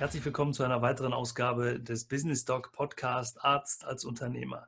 Herzlich 0.00 0.24
willkommen 0.24 0.54
zu 0.54 0.62
einer 0.62 0.80
weiteren 0.80 1.12
Ausgabe 1.12 1.78
des 1.78 2.06
Business 2.06 2.46
Doc 2.46 2.72
Podcast 2.72 3.44
Arzt 3.44 3.84
als 3.84 4.06
Unternehmer. 4.06 4.66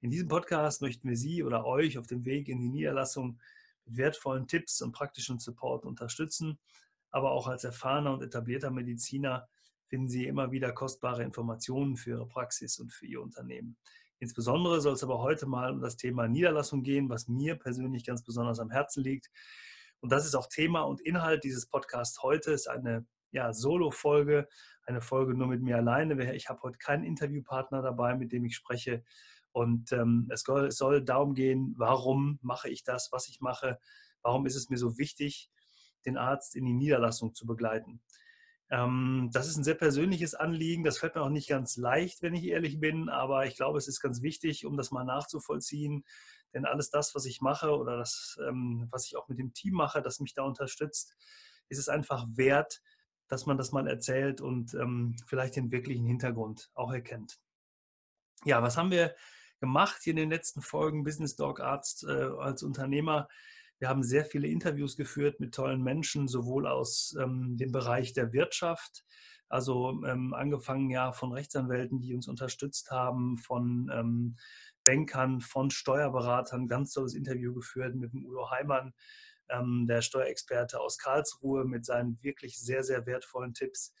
In 0.00 0.10
diesem 0.10 0.26
Podcast 0.26 0.82
möchten 0.82 1.08
wir 1.08 1.16
Sie 1.16 1.44
oder 1.44 1.64
euch 1.64 1.96
auf 1.96 2.08
dem 2.08 2.24
Weg 2.24 2.48
in 2.48 2.58
die 2.60 2.70
Niederlassung 2.70 3.38
mit 3.84 3.98
wertvollen 3.98 4.48
Tipps 4.48 4.82
und 4.82 4.90
praktischen 4.90 5.38
Support 5.38 5.84
unterstützen. 5.84 6.58
Aber 7.12 7.30
auch 7.30 7.46
als 7.46 7.62
erfahrener 7.62 8.14
und 8.14 8.22
etablierter 8.24 8.72
Mediziner 8.72 9.46
finden 9.86 10.08
Sie 10.08 10.26
immer 10.26 10.50
wieder 10.50 10.72
kostbare 10.72 11.22
Informationen 11.22 11.96
für 11.96 12.10
Ihre 12.10 12.26
Praxis 12.26 12.80
und 12.80 12.92
für 12.92 13.06
Ihr 13.06 13.22
Unternehmen. 13.22 13.76
Insbesondere 14.18 14.80
soll 14.80 14.94
es 14.94 15.04
aber 15.04 15.20
heute 15.20 15.46
mal 15.46 15.70
um 15.70 15.82
das 15.82 15.96
Thema 15.96 16.26
Niederlassung 16.26 16.82
gehen, 16.82 17.08
was 17.08 17.28
mir 17.28 17.54
persönlich 17.54 18.04
ganz 18.04 18.24
besonders 18.24 18.58
am 18.58 18.72
Herzen 18.72 19.04
liegt. 19.04 19.30
Und 20.00 20.10
das 20.10 20.26
ist 20.26 20.34
auch 20.34 20.48
Thema 20.48 20.80
und 20.80 21.00
Inhalt 21.00 21.44
dieses 21.44 21.66
Podcasts 21.66 22.24
heute. 22.24 22.50
Es 22.50 22.62
ist 22.62 22.66
eine 22.66 23.06
ja, 23.34 23.52
Solo-Folge, 23.52 24.48
eine 24.86 25.00
Folge 25.00 25.34
nur 25.34 25.48
mit 25.48 25.60
mir 25.60 25.76
alleine. 25.76 26.34
Ich 26.34 26.48
habe 26.48 26.62
heute 26.62 26.78
keinen 26.78 27.02
Interviewpartner 27.02 27.82
dabei, 27.82 28.14
mit 28.14 28.32
dem 28.32 28.44
ich 28.44 28.54
spreche. 28.54 29.04
Und 29.50 29.92
ähm, 29.92 30.28
es, 30.30 30.44
soll, 30.44 31.04
darum 31.04 31.34
gehen, 31.34 31.74
warum 31.76 32.38
mache 32.42 32.70
ich 32.70 32.84
das, 32.84 33.10
was 33.10 33.28
ich 33.28 33.40
mache, 33.40 33.78
warum 34.22 34.46
ist 34.46 34.54
es 34.54 34.70
mir 34.70 34.78
so 34.78 34.98
wichtig, 34.98 35.50
den 36.06 36.16
Arzt 36.16 36.54
in 36.54 36.64
die 36.64 36.74
Niederlassung 36.74 37.34
zu 37.34 37.44
begleiten. 37.44 38.00
Ähm, 38.70 39.30
das 39.32 39.48
ist 39.48 39.56
ein 39.56 39.64
sehr 39.64 39.74
persönliches 39.74 40.34
Anliegen. 40.34 40.84
Das 40.84 40.98
fällt 40.98 41.16
mir 41.16 41.22
auch 41.22 41.28
nicht 41.28 41.48
ganz 41.48 41.76
leicht, 41.76 42.22
wenn 42.22 42.34
ich 42.34 42.44
ehrlich 42.44 42.78
bin, 42.78 43.08
aber 43.08 43.46
ich 43.46 43.56
glaube, 43.56 43.78
es 43.78 43.88
ist 43.88 44.00
ganz 44.00 44.22
wichtig, 44.22 44.64
um 44.64 44.76
das 44.76 44.92
mal 44.92 45.04
nachzuvollziehen. 45.04 46.04
Denn 46.52 46.66
alles 46.66 46.90
das, 46.90 47.16
was 47.16 47.24
ich 47.24 47.40
mache 47.40 47.76
oder 47.76 47.96
das, 47.96 48.38
ähm, 48.46 48.86
was 48.92 49.06
ich 49.06 49.16
auch 49.16 49.28
mit 49.28 49.40
dem 49.40 49.52
Team 49.54 49.74
mache, 49.74 50.02
das 50.02 50.20
mich 50.20 50.34
da 50.34 50.42
unterstützt, 50.44 51.16
ist 51.68 51.78
es 51.78 51.88
einfach 51.88 52.26
wert, 52.34 52.80
dass 53.28 53.46
man 53.46 53.56
das 53.56 53.72
mal 53.72 53.86
erzählt 53.88 54.40
und 54.40 54.74
ähm, 54.74 55.16
vielleicht 55.26 55.56
den 55.56 55.70
wirklichen 55.70 56.06
Hintergrund 56.06 56.70
auch 56.74 56.92
erkennt. 56.92 57.38
Ja, 58.44 58.62
was 58.62 58.76
haben 58.76 58.90
wir 58.90 59.14
gemacht 59.60 60.02
hier 60.02 60.12
in 60.12 60.18
den 60.18 60.30
letzten 60.30 60.60
Folgen 60.60 61.04
Business 61.04 61.36
Dog 61.36 61.60
Arzt 61.60 62.04
äh, 62.04 62.12
als 62.38 62.62
Unternehmer? 62.62 63.28
Wir 63.78 63.88
haben 63.88 64.02
sehr 64.02 64.24
viele 64.24 64.48
Interviews 64.48 64.96
geführt 64.96 65.40
mit 65.40 65.54
tollen 65.54 65.82
Menschen, 65.82 66.28
sowohl 66.28 66.66
aus 66.66 67.16
ähm, 67.20 67.56
dem 67.56 67.72
Bereich 67.72 68.12
der 68.12 68.32
Wirtschaft, 68.32 69.04
also 69.48 70.02
ähm, 70.06 70.32
angefangen 70.34 70.90
ja 70.90 71.12
von 71.12 71.32
Rechtsanwälten, 71.32 72.00
die 72.00 72.14
uns 72.14 72.28
unterstützt 72.28 72.90
haben, 72.90 73.38
von 73.38 73.90
ähm, 73.92 74.36
Bankern, 74.84 75.40
von 75.40 75.70
Steuerberatern, 75.70 76.68
ganz 76.68 76.92
tolles 76.92 77.14
Interview 77.14 77.54
geführt 77.54 77.94
mit 77.94 78.12
dem 78.12 78.26
Udo 78.26 78.50
Heimann, 78.50 78.92
ähm, 79.48 79.86
der 79.86 80.02
Steuerexperte 80.02 80.80
aus 80.80 80.98
Karlsruhe 80.98 81.64
mit 81.64 81.84
seinen 81.84 82.22
wirklich 82.22 82.58
sehr, 82.58 82.82
sehr 82.82 83.06
wertvollen 83.06 83.54
Tipps. 83.54 83.94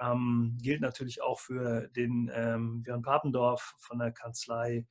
Ähm, 0.00 0.58
gilt 0.60 0.80
natürlich 0.80 1.22
auch 1.22 1.38
für 1.40 1.88
den 1.88 2.30
ähm, 2.34 2.82
Björn 2.82 3.02
Papendorf 3.02 3.74
von 3.78 3.98
der 3.98 4.12
Kanzlei 4.12 4.86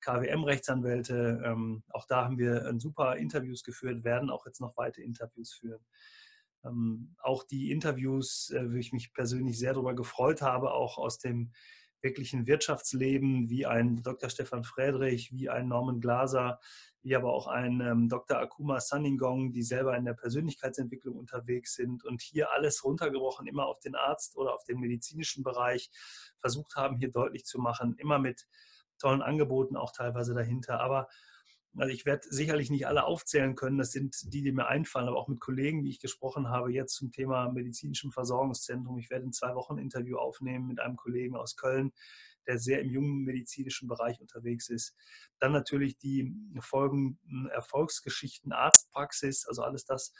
KWM-Rechtsanwälte. 0.00 1.42
Ähm, 1.44 1.82
auch 1.90 2.06
da 2.06 2.24
haben 2.24 2.38
wir 2.38 2.66
ein 2.66 2.80
super 2.80 3.16
Interviews 3.16 3.62
geführt, 3.62 4.04
werden 4.04 4.30
auch 4.30 4.46
jetzt 4.46 4.60
noch 4.60 4.76
weitere 4.76 5.02
Interviews 5.02 5.52
führen. 5.52 5.84
Ähm, 6.64 7.14
auch 7.22 7.44
die 7.44 7.70
Interviews, 7.70 8.50
äh, 8.50 8.70
wo 8.70 8.76
ich 8.76 8.92
mich 8.92 9.12
persönlich 9.12 9.58
sehr 9.58 9.74
darüber 9.74 9.94
gefreut 9.94 10.42
habe, 10.42 10.72
auch 10.72 10.98
aus 10.98 11.18
dem 11.18 11.52
wirklichen 12.00 12.46
Wirtschaftsleben, 12.46 13.50
wie 13.50 13.66
ein 13.66 14.02
Dr. 14.02 14.30
Stefan 14.30 14.64
Friedrich, 14.64 15.32
wie 15.32 15.48
ein 15.48 15.68
Norman 15.68 16.00
Glaser, 16.00 16.60
wie 17.02 17.16
aber 17.16 17.32
auch 17.32 17.46
ein 17.46 17.80
ähm, 17.80 18.08
Dr. 18.08 18.38
Akuma 18.38 18.80
Saningong, 18.80 19.52
die 19.52 19.62
selber 19.62 19.96
in 19.96 20.04
der 20.04 20.14
Persönlichkeitsentwicklung 20.14 21.16
unterwegs 21.16 21.74
sind 21.74 22.04
und 22.04 22.22
hier 22.22 22.52
alles 22.52 22.84
runtergebrochen, 22.84 23.46
immer 23.46 23.66
auf 23.66 23.80
den 23.80 23.94
Arzt 23.94 24.36
oder 24.36 24.54
auf 24.54 24.64
den 24.64 24.78
medizinischen 24.78 25.42
Bereich 25.42 25.90
versucht 26.38 26.76
haben, 26.76 26.96
hier 26.96 27.10
deutlich 27.10 27.44
zu 27.44 27.58
machen, 27.58 27.94
immer 27.98 28.18
mit 28.18 28.46
tollen 28.98 29.22
Angeboten 29.22 29.76
auch 29.76 29.92
teilweise 29.92 30.34
dahinter. 30.34 30.80
Aber 30.80 31.08
also 31.76 31.92
ich 31.92 32.06
werde 32.06 32.26
sicherlich 32.28 32.70
nicht 32.70 32.86
alle 32.86 33.04
aufzählen 33.04 33.54
können. 33.54 33.78
Das 33.78 33.92
sind 33.92 34.32
die, 34.32 34.42
die 34.42 34.52
mir 34.52 34.66
einfallen, 34.66 35.08
aber 35.08 35.18
auch 35.18 35.28
mit 35.28 35.40
Kollegen, 35.40 35.82
die 35.82 35.90
ich 35.90 36.00
gesprochen 36.00 36.48
habe, 36.48 36.72
jetzt 36.72 36.94
zum 36.94 37.12
Thema 37.12 37.50
medizinischem 37.50 38.10
Versorgungszentrum. 38.10 38.98
Ich 38.98 39.10
werde 39.10 39.26
in 39.26 39.32
zwei 39.32 39.54
Wochen 39.54 39.74
ein 39.74 39.82
Interview 39.82 40.16
aufnehmen 40.16 40.66
mit 40.66 40.80
einem 40.80 40.96
Kollegen 40.96 41.36
aus 41.36 41.56
Köln, 41.56 41.92
der 42.46 42.58
sehr 42.58 42.80
im 42.80 42.90
jungen 42.90 43.24
medizinischen 43.24 43.88
Bereich 43.88 44.20
unterwegs 44.20 44.68
ist. 44.70 44.96
Dann 45.38 45.52
natürlich 45.52 45.98
die 45.98 46.34
folgenden 46.60 47.48
Erfolgsgeschichten, 47.50 48.52
Arztpraxis, 48.52 49.46
also 49.46 49.62
alles 49.62 49.84
das, 49.84 50.12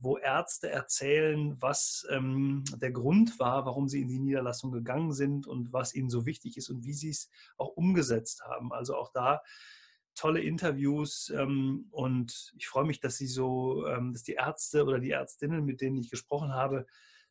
wo 0.00 0.16
Ärzte 0.16 0.70
erzählen, 0.70 1.56
was 1.60 2.06
ähm, 2.10 2.64
der 2.76 2.90
Grund 2.90 3.38
war, 3.38 3.66
warum 3.66 3.88
sie 3.88 4.00
in 4.00 4.08
die 4.08 4.18
Niederlassung 4.18 4.72
gegangen 4.72 5.12
sind 5.12 5.46
und 5.46 5.72
was 5.72 5.94
ihnen 5.94 6.08
so 6.08 6.24
wichtig 6.24 6.56
ist 6.56 6.70
und 6.70 6.84
wie 6.84 6.94
sie 6.94 7.10
es 7.10 7.30
auch 7.58 7.68
umgesetzt 7.68 8.42
haben. 8.42 8.72
Also 8.72 8.96
auch 8.96 9.12
da 9.12 9.42
tolle 10.14 10.40
Interviews 10.40 11.32
ähm, 11.34 11.86
und 11.90 12.52
ich 12.56 12.68
freue 12.68 12.84
mich, 12.84 13.00
dass 13.00 13.16
sie 13.16 13.26
so, 13.26 13.86
ähm, 13.86 14.12
dass 14.12 14.22
die 14.22 14.34
Ärzte 14.34 14.84
oder 14.84 14.98
die 14.98 15.10
Ärztinnen, 15.10 15.64
mit 15.64 15.80
denen 15.80 15.96
ich 15.96 16.10
gesprochen 16.10 16.52
habe, 16.52 16.86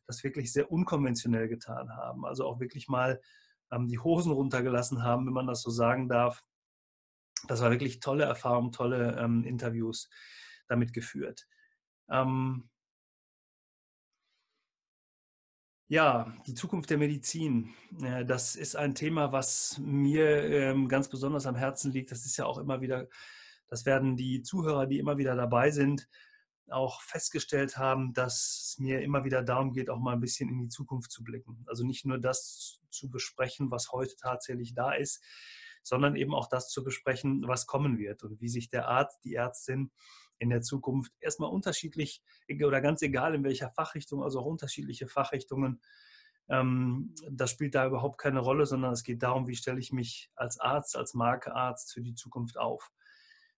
das 0.06 0.24
wirklich 0.24 0.52
sehr 0.52 0.70
unkonventionell 0.72 1.48
getan 1.48 1.90
haben. 1.96 2.24
Also 2.24 2.46
auch 2.46 2.60
wirklich 2.60 2.88
mal 2.88 3.20
ähm, 3.70 3.88
die 3.88 3.98
Hosen 3.98 4.32
runtergelassen 4.32 5.02
haben, 5.02 5.26
wenn 5.26 5.32
man 5.32 5.46
das 5.46 5.62
so 5.62 5.70
sagen 5.70 6.08
darf. 6.08 6.42
Das 7.46 7.60
war 7.60 7.70
wirklich 7.70 8.00
tolle 8.00 8.24
Erfahrung, 8.24 8.72
tolle 8.72 9.16
ähm, 9.18 9.44
Interviews 9.44 10.10
damit 10.66 10.92
geführt. 10.92 11.46
Ähm, 12.10 12.68
ja, 15.90 16.32
die 16.46 16.54
Zukunft 16.54 16.88
der 16.90 16.98
Medizin. 16.98 17.74
Das 18.24 18.54
ist 18.54 18.76
ein 18.76 18.94
Thema, 18.94 19.32
was 19.32 19.76
mir 19.82 20.44
ähm, 20.44 20.88
ganz 20.88 21.08
besonders 21.08 21.46
am 21.46 21.56
Herzen 21.56 21.90
liegt. 21.90 22.12
Das 22.12 22.24
ist 22.24 22.36
ja 22.36 22.46
auch 22.46 22.58
immer 22.58 22.80
wieder, 22.80 23.08
das 23.66 23.84
werden 23.86 24.16
die 24.16 24.42
Zuhörer, 24.42 24.86
die 24.86 25.00
immer 25.00 25.18
wieder 25.18 25.34
dabei 25.34 25.72
sind, 25.72 26.08
auch 26.68 27.02
festgestellt 27.02 27.76
haben, 27.76 28.12
dass 28.12 28.36
es 28.36 28.78
mir 28.78 29.02
immer 29.02 29.24
wieder 29.24 29.42
darum 29.42 29.72
geht, 29.72 29.90
auch 29.90 29.98
mal 29.98 30.12
ein 30.12 30.20
bisschen 30.20 30.48
in 30.48 30.60
die 30.60 30.68
Zukunft 30.68 31.10
zu 31.10 31.24
blicken. 31.24 31.64
Also 31.66 31.84
nicht 31.84 32.06
nur 32.06 32.18
das 32.20 32.78
zu 32.90 33.10
besprechen, 33.10 33.72
was 33.72 33.90
heute 33.90 34.14
tatsächlich 34.14 34.74
da 34.74 34.92
ist, 34.92 35.20
sondern 35.82 36.14
eben 36.14 36.36
auch 36.36 36.48
das 36.48 36.68
zu 36.68 36.84
besprechen, 36.84 37.48
was 37.48 37.66
kommen 37.66 37.98
wird 37.98 38.22
und 38.22 38.40
wie 38.40 38.48
sich 38.48 38.68
der 38.68 38.86
Arzt, 38.86 39.24
die 39.24 39.34
Ärztin 39.34 39.90
in 40.40 40.50
der 40.50 40.62
Zukunft 40.62 41.12
erstmal 41.20 41.50
unterschiedlich 41.50 42.22
oder 42.64 42.80
ganz 42.80 43.02
egal 43.02 43.34
in 43.34 43.44
welcher 43.44 43.70
Fachrichtung, 43.70 44.24
also 44.24 44.40
auch 44.40 44.46
unterschiedliche 44.46 45.06
Fachrichtungen. 45.06 45.80
Ähm, 46.48 47.14
das 47.30 47.50
spielt 47.50 47.74
da 47.74 47.86
überhaupt 47.86 48.18
keine 48.18 48.40
Rolle, 48.40 48.66
sondern 48.66 48.92
es 48.92 49.04
geht 49.04 49.22
darum, 49.22 49.46
wie 49.46 49.54
stelle 49.54 49.78
ich 49.78 49.92
mich 49.92 50.30
als 50.34 50.58
Arzt, 50.58 50.96
als 50.96 51.14
Markearzt 51.14 51.92
für 51.92 52.00
die 52.00 52.14
Zukunft 52.14 52.58
auf. 52.58 52.90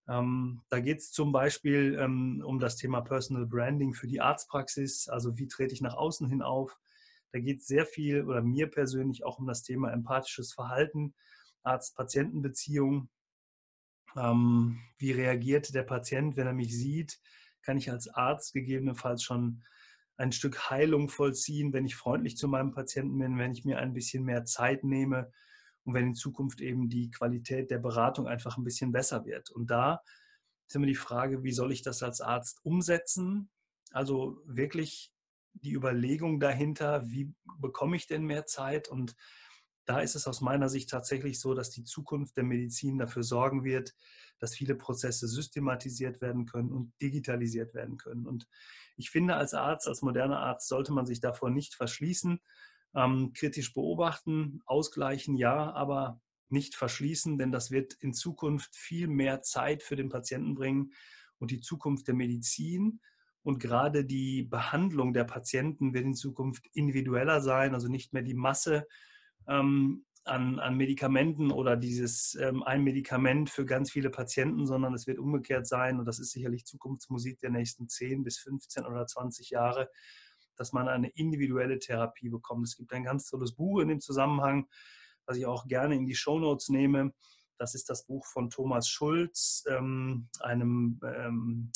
Ähm, 0.08 0.62
da 0.68 0.80
geht 0.80 0.98
es 0.98 1.12
zum 1.12 1.30
Beispiel 1.30 1.96
ähm, 1.98 2.42
um 2.44 2.58
das 2.58 2.76
Thema 2.76 3.00
Personal 3.00 3.46
Branding 3.46 3.94
für 3.94 4.08
die 4.08 4.20
Arztpraxis, 4.20 5.08
also 5.08 5.38
wie 5.38 5.46
trete 5.46 5.72
ich 5.72 5.80
nach 5.80 5.94
außen 5.94 6.28
hin 6.28 6.42
auf. 6.42 6.76
Da 7.30 7.38
geht 7.38 7.60
es 7.60 7.66
sehr 7.66 7.86
viel 7.86 8.24
oder 8.24 8.42
mir 8.42 8.68
persönlich 8.68 9.24
auch 9.24 9.38
um 9.38 9.46
das 9.46 9.62
Thema 9.62 9.92
empathisches 9.92 10.52
Verhalten, 10.52 11.14
Arzt-Patienten-Beziehung. 11.62 13.08
Ähm, 14.16 14.80
wie 14.98 15.12
reagiert 15.12 15.74
der 15.74 15.82
Patient, 15.82 16.36
wenn 16.36 16.46
er 16.46 16.52
mich 16.52 16.76
sieht? 16.76 17.20
Kann 17.62 17.76
ich 17.76 17.90
als 17.90 18.08
Arzt 18.08 18.52
gegebenenfalls 18.52 19.22
schon 19.22 19.62
ein 20.16 20.32
Stück 20.32 20.70
Heilung 20.70 21.08
vollziehen, 21.08 21.72
wenn 21.72 21.84
ich 21.84 21.96
freundlich 21.96 22.36
zu 22.36 22.48
meinem 22.48 22.72
Patienten 22.72 23.18
bin, 23.18 23.38
wenn 23.38 23.52
ich 23.52 23.64
mir 23.64 23.78
ein 23.78 23.92
bisschen 23.92 24.24
mehr 24.24 24.44
Zeit 24.44 24.84
nehme 24.84 25.32
und 25.84 25.94
wenn 25.94 26.08
in 26.08 26.14
Zukunft 26.14 26.60
eben 26.60 26.88
die 26.88 27.10
Qualität 27.10 27.70
der 27.70 27.78
Beratung 27.78 28.28
einfach 28.28 28.56
ein 28.56 28.64
bisschen 28.64 28.92
besser 28.92 29.24
wird. 29.24 29.50
Und 29.50 29.70
da 29.70 30.02
ist 30.68 30.76
immer 30.76 30.86
die 30.86 30.94
Frage, 30.94 31.42
wie 31.42 31.52
soll 31.52 31.72
ich 31.72 31.82
das 31.82 32.02
als 32.02 32.20
Arzt 32.20 32.60
umsetzen? 32.64 33.50
Also 33.90 34.40
wirklich 34.44 35.12
die 35.54 35.72
Überlegung 35.72 36.40
dahinter, 36.40 37.10
wie 37.10 37.34
bekomme 37.58 37.96
ich 37.96 38.06
denn 38.06 38.24
mehr 38.24 38.46
Zeit 38.46 38.88
und 38.88 39.16
da 39.84 40.00
ist 40.00 40.14
es 40.14 40.26
aus 40.26 40.40
meiner 40.40 40.68
Sicht 40.68 40.90
tatsächlich 40.90 41.40
so, 41.40 41.54
dass 41.54 41.70
die 41.70 41.84
Zukunft 41.84 42.36
der 42.36 42.44
Medizin 42.44 42.98
dafür 42.98 43.22
sorgen 43.22 43.64
wird, 43.64 43.94
dass 44.38 44.54
viele 44.54 44.74
Prozesse 44.74 45.26
systematisiert 45.26 46.20
werden 46.20 46.46
können 46.46 46.72
und 46.72 46.92
digitalisiert 47.00 47.74
werden 47.74 47.96
können. 47.96 48.26
Und 48.26 48.46
ich 48.96 49.10
finde, 49.10 49.36
als 49.36 49.54
Arzt, 49.54 49.88
als 49.88 50.02
moderner 50.02 50.40
Arzt 50.40 50.68
sollte 50.68 50.92
man 50.92 51.06
sich 51.06 51.20
davor 51.20 51.50
nicht 51.50 51.74
verschließen, 51.74 52.40
ähm, 52.94 53.32
kritisch 53.32 53.72
beobachten, 53.72 54.60
ausgleichen, 54.66 55.36
ja, 55.36 55.72
aber 55.72 56.20
nicht 56.48 56.74
verschließen, 56.74 57.38
denn 57.38 57.50
das 57.50 57.70
wird 57.70 57.94
in 57.94 58.12
Zukunft 58.12 58.76
viel 58.76 59.08
mehr 59.08 59.42
Zeit 59.42 59.82
für 59.82 59.96
den 59.96 60.10
Patienten 60.10 60.54
bringen 60.54 60.92
und 61.38 61.50
die 61.50 61.60
Zukunft 61.60 62.06
der 62.08 62.14
Medizin 62.14 63.00
und 63.42 63.58
gerade 63.58 64.04
die 64.04 64.42
Behandlung 64.42 65.12
der 65.12 65.24
Patienten 65.24 65.94
wird 65.94 66.04
in 66.04 66.14
Zukunft 66.14 66.68
individueller 66.74 67.40
sein, 67.40 67.74
also 67.74 67.88
nicht 67.88 68.12
mehr 68.12 68.22
die 68.22 68.34
Masse 68.34 68.86
ähm, 69.48 70.04
an, 70.24 70.60
an, 70.60 70.76
Medikamenten 70.76 71.50
oder 71.50 71.76
dieses 71.76 72.36
ähm, 72.36 72.62
ein 72.62 72.84
Medikament 72.84 73.50
für 73.50 73.64
ganz 73.64 73.90
viele 73.90 74.10
Patienten, 74.10 74.66
sondern 74.66 74.94
es 74.94 75.06
wird 75.06 75.18
umgekehrt 75.18 75.66
sein 75.66 75.98
und 75.98 76.06
das 76.06 76.20
ist 76.20 76.30
sicherlich 76.30 76.64
Zukunftsmusik 76.64 77.40
der 77.40 77.50
nächsten 77.50 77.88
10 77.88 78.22
bis 78.22 78.38
15 78.38 78.86
oder 78.86 79.06
20 79.06 79.50
Jahre, 79.50 79.90
dass 80.56 80.72
man 80.72 80.88
eine 80.88 81.08
individuelle 81.10 81.78
Therapie 81.78 82.28
bekommt. 82.28 82.66
Es 82.66 82.76
gibt 82.76 82.92
ein 82.92 83.04
ganz 83.04 83.28
tolles 83.28 83.54
Buch 83.54 83.80
in 83.80 83.88
dem 83.88 84.00
Zusammenhang, 84.00 84.68
was 85.26 85.36
ich 85.36 85.46
auch 85.46 85.66
gerne 85.66 85.96
in 85.96 86.06
die 86.06 86.14
Show 86.14 86.38
Notes 86.38 86.68
nehme. 86.68 87.12
Das 87.58 87.74
ist 87.74 87.90
das 87.90 88.06
Buch 88.06 88.26
von 88.26 88.50
Thomas 88.50 88.88
Schulz, 88.88 89.64
ähm, 89.68 90.28
einem 90.40 91.00
ähm, 91.04 91.72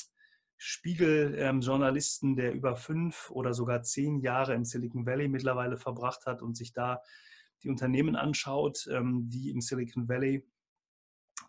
Spiegel-Journalisten, 0.56 2.34
der 2.34 2.54
über 2.54 2.76
fünf 2.76 3.30
oder 3.30 3.52
sogar 3.54 3.82
zehn 3.82 4.18
Jahre 4.20 4.54
im 4.54 4.64
Silicon 4.64 5.04
Valley 5.04 5.28
mittlerweile 5.28 5.76
verbracht 5.76 6.26
hat 6.26 6.42
und 6.42 6.56
sich 6.56 6.72
da 6.72 7.02
die 7.62 7.68
Unternehmen 7.68 8.16
anschaut, 8.16 8.88
ähm, 8.90 9.28
die 9.28 9.50
im 9.50 9.60
Silicon 9.60 10.08
Valley 10.08 10.46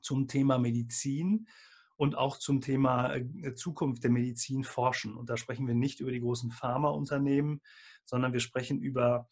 zum 0.01 0.27
Thema 0.27 0.57
Medizin 0.57 1.47
und 1.95 2.15
auch 2.15 2.37
zum 2.37 2.61
Thema 2.61 3.15
äh, 3.15 3.55
Zukunft 3.55 4.03
der 4.03 4.11
Medizin 4.11 4.63
forschen. 4.63 5.15
Und 5.15 5.29
da 5.29 5.37
sprechen 5.37 5.67
wir 5.67 5.75
nicht 5.75 5.99
über 5.99 6.11
die 6.11 6.21
großen 6.21 6.51
Pharmaunternehmen, 6.51 7.61
sondern 8.05 8.33
wir 8.33 8.39
sprechen 8.39 8.79
über 8.79 9.27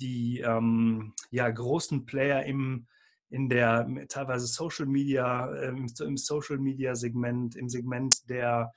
die 0.00 0.40
ähm, 0.40 1.14
ja, 1.30 1.48
großen 1.48 2.04
Player 2.04 2.44
im, 2.44 2.86
in 3.30 3.48
der 3.48 3.88
teilweise 4.08 4.46
Social 4.46 4.86
Media, 4.86 5.50
äh, 5.54 5.68
im 5.68 6.16
Social 6.16 6.58
Media 6.58 6.94
Segment, 6.94 7.56
im 7.56 7.68
Segment 7.68 8.28
der 8.28 8.72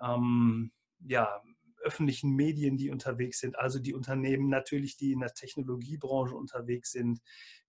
ähm, 0.00 0.72
ja, 1.04 1.42
öffentlichen 1.82 2.34
Medien, 2.34 2.76
die 2.76 2.90
unterwegs 2.90 3.40
sind, 3.40 3.58
also 3.58 3.78
die 3.78 3.94
Unternehmen 3.94 4.48
natürlich, 4.48 4.96
die 4.96 5.12
in 5.12 5.20
der 5.20 5.34
Technologiebranche 5.34 6.34
unterwegs 6.34 6.92
sind, 6.92 7.20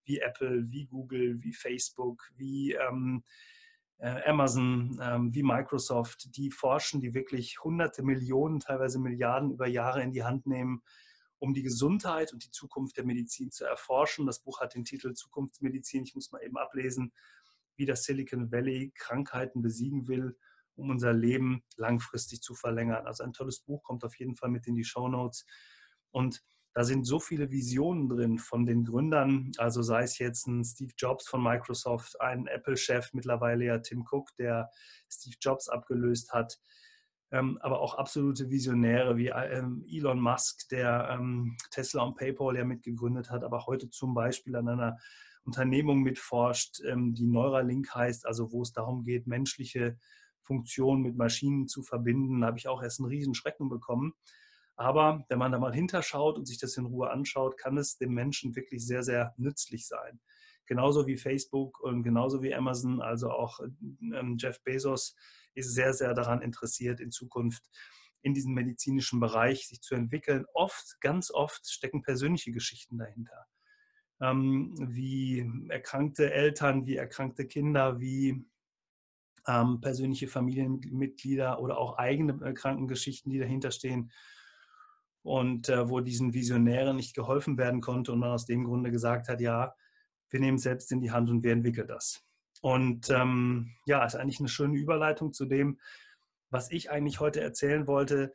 wie 0.04 0.20
Apple, 0.20 0.70
wie 0.70 0.86
Google, 0.86 1.42
wie 1.42 1.52
Facebook, 1.52 2.30
wie 2.36 2.72
ähm, 2.72 3.24
äh, 3.98 4.22
Amazon, 4.28 4.98
ähm, 5.02 5.34
wie 5.34 5.42
Microsoft, 5.42 6.36
die 6.36 6.50
forschen, 6.50 7.00
die 7.00 7.14
wirklich 7.14 7.62
hunderte 7.62 8.02
Millionen, 8.02 8.60
teilweise 8.60 8.98
Milliarden 8.98 9.52
über 9.52 9.66
Jahre 9.66 10.02
in 10.02 10.12
die 10.12 10.24
Hand 10.24 10.46
nehmen, 10.46 10.82
um 11.38 11.54
die 11.54 11.62
Gesundheit 11.62 12.32
und 12.32 12.44
die 12.44 12.50
Zukunft 12.50 12.96
der 12.96 13.04
Medizin 13.04 13.50
zu 13.50 13.64
erforschen. 13.64 14.26
Das 14.26 14.40
Buch 14.40 14.60
hat 14.60 14.74
den 14.74 14.84
Titel 14.84 15.12
Zukunftsmedizin. 15.14 16.04
Ich 16.04 16.14
muss 16.14 16.32
mal 16.32 16.42
eben 16.42 16.56
ablesen, 16.56 17.12
wie 17.76 17.86
das 17.86 18.04
Silicon 18.04 18.52
Valley 18.52 18.92
Krankheiten 18.94 19.62
besiegen 19.62 20.06
will 20.06 20.36
um 20.76 20.90
unser 20.90 21.12
Leben 21.12 21.62
langfristig 21.76 22.40
zu 22.42 22.54
verlängern. 22.54 23.06
Also 23.06 23.24
ein 23.24 23.32
tolles 23.32 23.60
Buch 23.60 23.82
kommt 23.82 24.04
auf 24.04 24.18
jeden 24.18 24.36
Fall 24.36 24.50
mit 24.50 24.66
in 24.66 24.74
die 24.74 24.84
Show 24.84 25.08
Notes. 25.08 25.46
Und 26.10 26.42
da 26.74 26.82
sind 26.82 27.06
so 27.06 27.20
viele 27.20 27.52
Visionen 27.52 28.08
drin 28.08 28.38
von 28.38 28.66
den 28.66 28.84
Gründern, 28.84 29.52
also 29.58 29.80
sei 29.82 30.02
es 30.02 30.18
jetzt 30.18 30.48
ein 30.48 30.64
Steve 30.64 30.92
Jobs 30.98 31.28
von 31.28 31.40
Microsoft, 31.40 32.20
ein 32.20 32.48
Apple-Chef, 32.48 33.12
mittlerweile 33.12 33.64
ja 33.64 33.78
Tim 33.78 34.04
Cook, 34.10 34.34
der 34.38 34.70
Steve 35.08 35.36
Jobs 35.40 35.68
abgelöst 35.68 36.32
hat, 36.32 36.58
ähm, 37.30 37.58
aber 37.62 37.80
auch 37.80 37.94
absolute 37.94 38.50
Visionäre 38.50 39.16
wie 39.16 39.28
ähm, 39.28 39.84
Elon 39.88 40.20
Musk, 40.20 40.68
der 40.70 41.10
ähm, 41.12 41.56
Tesla 41.70 42.02
und 42.02 42.16
PayPal 42.16 42.56
ja 42.56 42.64
mitgegründet 42.64 43.30
hat, 43.30 43.44
aber 43.44 43.66
heute 43.66 43.88
zum 43.90 44.12
Beispiel 44.12 44.56
an 44.56 44.68
einer 44.68 44.98
Unternehmung 45.44 46.00
mitforscht, 46.00 46.80
die 46.80 47.26
Neuralink 47.26 47.94
heißt, 47.94 48.26
also 48.26 48.50
wo 48.50 48.62
es 48.62 48.72
darum 48.72 49.04
geht, 49.04 49.26
menschliche 49.26 49.98
Funktion 50.44 51.02
mit 51.02 51.16
Maschinen 51.16 51.68
zu 51.68 51.82
verbinden, 51.82 52.44
habe 52.44 52.58
ich 52.58 52.68
auch 52.68 52.82
erst 52.82 53.00
einen 53.00 53.08
riesen 53.08 53.34
Schrecken 53.34 53.68
bekommen. 53.68 54.14
Aber 54.76 55.24
wenn 55.28 55.38
man 55.38 55.52
da 55.52 55.58
mal 55.58 55.74
hinterschaut 55.74 56.36
und 56.36 56.46
sich 56.46 56.58
das 56.58 56.76
in 56.76 56.86
Ruhe 56.86 57.10
anschaut, 57.10 57.56
kann 57.56 57.78
es 57.78 57.96
dem 57.96 58.12
Menschen 58.12 58.56
wirklich 58.56 58.84
sehr, 58.84 59.02
sehr 59.02 59.34
nützlich 59.36 59.86
sein. 59.86 60.20
Genauso 60.66 61.06
wie 61.06 61.16
Facebook 61.16 61.80
und 61.80 62.02
genauso 62.02 62.42
wie 62.42 62.54
Amazon, 62.54 63.00
also 63.00 63.30
auch 63.30 63.60
ähm, 63.60 64.36
Jeff 64.38 64.62
Bezos 64.64 65.14
ist 65.54 65.74
sehr, 65.74 65.92
sehr 65.92 66.14
daran 66.14 66.42
interessiert, 66.42 67.00
in 67.00 67.10
Zukunft 67.10 67.62
in 68.22 68.32
diesem 68.32 68.54
medizinischen 68.54 69.20
Bereich 69.20 69.68
sich 69.68 69.82
zu 69.82 69.94
entwickeln. 69.94 70.46
Oft, 70.54 71.00
ganz 71.00 71.30
oft 71.30 71.68
stecken 71.70 72.02
persönliche 72.02 72.52
Geschichten 72.52 72.96
dahinter. 72.98 73.46
Ähm, 74.20 74.74
wie 74.78 75.46
erkrankte 75.68 76.32
Eltern, 76.32 76.86
wie 76.86 76.96
erkrankte 76.96 77.46
Kinder, 77.46 78.00
wie 78.00 78.46
ähm, 79.46 79.80
persönliche 79.80 80.28
Familienmitglieder 80.28 81.60
oder 81.60 81.78
auch 81.78 81.98
eigene 81.98 82.32
äh, 82.44 82.52
Krankengeschichten, 82.54 83.30
die 83.30 83.38
dahinter 83.38 83.70
stehen 83.70 84.10
und 85.22 85.68
äh, 85.68 85.88
wo 85.88 86.00
diesen 86.00 86.34
Visionären 86.34 86.96
nicht 86.96 87.14
geholfen 87.14 87.56
werden 87.58 87.80
konnte 87.80 88.12
und 88.12 88.18
man 88.18 88.30
aus 88.30 88.46
dem 88.46 88.64
Grunde 88.64 88.90
gesagt 88.90 89.28
hat, 89.28 89.40
ja, 89.40 89.74
wir 90.30 90.40
nehmen 90.40 90.56
es 90.56 90.62
selbst 90.62 90.92
in 90.92 91.00
die 91.00 91.10
Hand 91.10 91.30
und 91.30 91.42
wir 91.42 91.52
entwickeln 91.52 91.88
das. 91.88 92.22
Und 92.60 93.10
ähm, 93.10 93.74
ja, 93.86 94.04
ist 94.04 94.16
eigentlich 94.16 94.40
eine 94.40 94.48
schöne 94.48 94.76
Überleitung 94.76 95.32
zu 95.32 95.44
dem, 95.46 95.78
was 96.50 96.70
ich 96.70 96.90
eigentlich 96.90 97.20
heute 97.20 97.40
erzählen 97.40 97.86
wollte. 97.86 98.32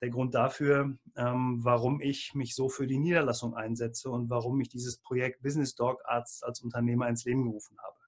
Der 0.00 0.10
Grund 0.10 0.34
dafür, 0.34 0.96
ähm, 1.16 1.60
warum 1.62 2.00
ich 2.00 2.34
mich 2.34 2.54
so 2.54 2.68
für 2.68 2.86
die 2.86 2.98
Niederlassung 2.98 3.54
einsetze 3.54 4.10
und 4.10 4.30
warum 4.30 4.60
ich 4.60 4.68
dieses 4.68 4.98
Projekt 4.98 5.42
Business 5.42 5.74
Dog 5.74 6.00
Arzt 6.04 6.44
als 6.44 6.60
Unternehmer 6.60 7.08
ins 7.08 7.24
Leben 7.24 7.44
gerufen 7.44 7.76
habe 7.84 8.01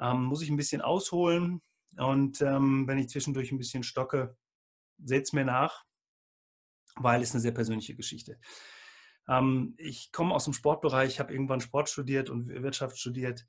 ähm, 0.00 0.24
muss 0.24 0.42
ich 0.42 0.50
ein 0.50 0.56
bisschen 0.56 0.80
ausholen. 0.80 1.62
Und 1.96 2.40
ähm, 2.42 2.86
wenn 2.86 2.98
ich 2.98 3.08
zwischendurch 3.08 3.52
ein 3.52 3.58
bisschen 3.58 3.82
stocke, 3.82 4.36
seht 5.02 5.24
es 5.24 5.32
mir 5.32 5.44
nach, 5.44 5.84
weil 6.96 7.22
es 7.22 7.32
eine 7.32 7.40
sehr 7.40 7.52
persönliche 7.52 7.94
Geschichte. 7.94 8.38
Ähm, 9.28 9.74
ich 9.78 10.12
komme 10.12 10.34
aus 10.34 10.44
dem 10.44 10.52
Sportbereich, 10.52 11.20
habe 11.20 11.32
irgendwann 11.32 11.60
Sport 11.60 11.88
studiert 11.88 12.30
und 12.30 12.48
Wirtschaft 12.48 12.98
studiert, 12.98 13.46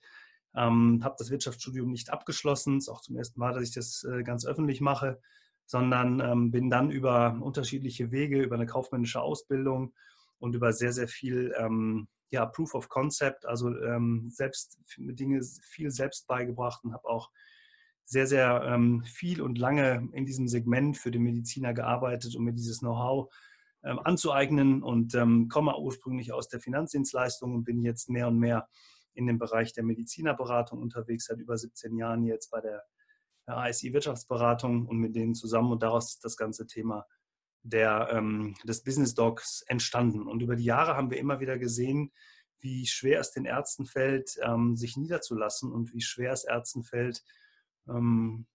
ähm, 0.55 1.01
habe 1.03 1.15
das 1.17 1.29
Wirtschaftsstudium 1.29 1.91
nicht 1.91 2.11
abgeschlossen. 2.11 2.77
Es 2.77 2.85
ist 2.85 2.89
auch 2.89 3.01
zum 3.01 3.17
ersten 3.17 3.39
Mal, 3.39 3.53
dass 3.53 3.63
ich 3.63 3.73
das 3.73 4.03
äh, 4.03 4.23
ganz 4.23 4.45
öffentlich 4.45 4.81
mache, 4.81 5.19
sondern 5.65 6.19
ähm, 6.19 6.51
bin 6.51 6.69
dann 6.69 6.91
über 6.91 7.37
unterschiedliche 7.41 8.11
Wege, 8.11 8.41
über 8.41 8.55
eine 8.55 8.67
kaufmännische 8.67 9.21
Ausbildung 9.21 9.93
und 10.37 10.55
über 10.55 10.73
sehr, 10.73 10.93
sehr 10.93 11.07
viel 11.07 11.53
ähm, 11.57 12.07
ja, 12.31 12.45
Proof 12.45 12.73
of 12.75 12.89
Concept, 12.89 13.45
also 13.45 13.69
ähm, 13.69 14.29
selbst 14.29 14.79
Dinge 14.97 15.41
viel 15.61 15.91
selbst 15.91 16.27
beigebracht 16.27 16.83
und 16.83 16.93
habe 16.93 17.07
auch 17.07 17.31
sehr, 18.05 18.27
sehr 18.27 18.63
ähm, 18.67 19.03
viel 19.03 19.41
und 19.41 19.57
lange 19.57 20.07
in 20.13 20.25
diesem 20.25 20.47
Segment 20.47 20.97
für 20.97 21.11
den 21.11 21.23
Mediziner 21.23 21.73
gearbeitet, 21.73 22.35
um 22.35 22.43
mir 22.43 22.53
dieses 22.53 22.79
Know-how 22.79 23.33
ähm, 23.83 23.99
anzueignen 23.99 24.83
und 24.83 25.15
ähm, 25.15 25.47
komme 25.49 25.77
ursprünglich 25.77 26.31
aus 26.31 26.47
der 26.47 26.59
Finanzdienstleistung 26.59 27.53
und 27.53 27.63
bin 27.63 27.81
jetzt 27.81 28.09
mehr 28.09 28.27
und 28.27 28.37
mehr 28.37 28.67
in 29.13 29.27
dem 29.27 29.39
Bereich 29.39 29.73
der 29.73 29.83
Medizinerberatung 29.83 30.81
unterwegs, 30.81 31.25
seit 31.25 31.39
über 31.39 31.57
17 31.57 31.97
Jahren 31.97 32.23
jetzt 32.23 32.51
bei 32.51 32.61
der 32.61 32.83
ASI 33.47 33.93
Wirtschaftsberatung 33.93 34.87
und 34.87 34.97
mit 34.97 35.15
denen 35.15 35.35
zusammen 35.35 35.71
und 35.71 35.83
daraus 35.83 36.15
ist 36.15 36.25
das 36.25 36.35
ganze 36.35 36.67
Thema 36.67 37.05
der, 37.65 38.09
ähm, 38.11 38.55
des 38.63 38.83
Business 38.83 39.15
Dogs 39.15 39.63
entstanden. 39.67 40.27
Und 40.27 40.41
über 40.41 40.55
die 40.55 40.63
Jahre 40.63 40.95
haben 40.95 41.09
wir 41.09 41.17
immer 41.17 41.39
wieder 41.39 41.57
gesehen, 41.57 42.11
wie 42.59 42.85
schwer 42.85 43.19
es 43.19 43.31
den 43.31 43.45
Ärzten 43.45 43.85
fällt, 43.85 44.37
ähm, 44.43 44.75
sich 44.75 44.97
niederzulassen 44.97 45.71
und 45.71 45.93
wie 45.93 46.01
schwer 46.01 46.31
es 46.31 46.45
Ärzten 46.45 46.83
fällt, 46.83 47.23
ähm, 47.87 48.47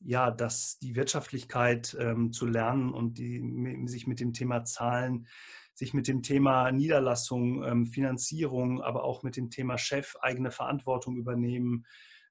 ja, 0.00 0.30
dass 0.30 0.78
die 0.78 0.96
Wirtschaftlichkeit 0.96 1.96
ähm, 1.98 2.32
zu 2.32 2.46
lernen 2.46 2.92
und 2.92 3.18
die, 3.18 3.86
sich 3.86 4.06
mit 4.06 4.20
dem 4.20 4.32
Thema 4.32 4.64
Zahlen, 4.64 5.26
sich 5.74 5.94
mit 5.94 6.08
dem 6.08 6.22
Thema 6.22 6.70
Niederlassung, 6.72 7.64
ähm, 7.64 7.86
Finanzierung, 7.86 8.82
aber 8.82 9.04
auch 9.04 9.22
mit 9.22 9.36
dem 9.36 9.50
Thema 9.50 9.78
Chef 9.78 10.16
eigene 10.20 10.50
Verantwortung 10.50 11.16
übernehmen, 11.16 11.86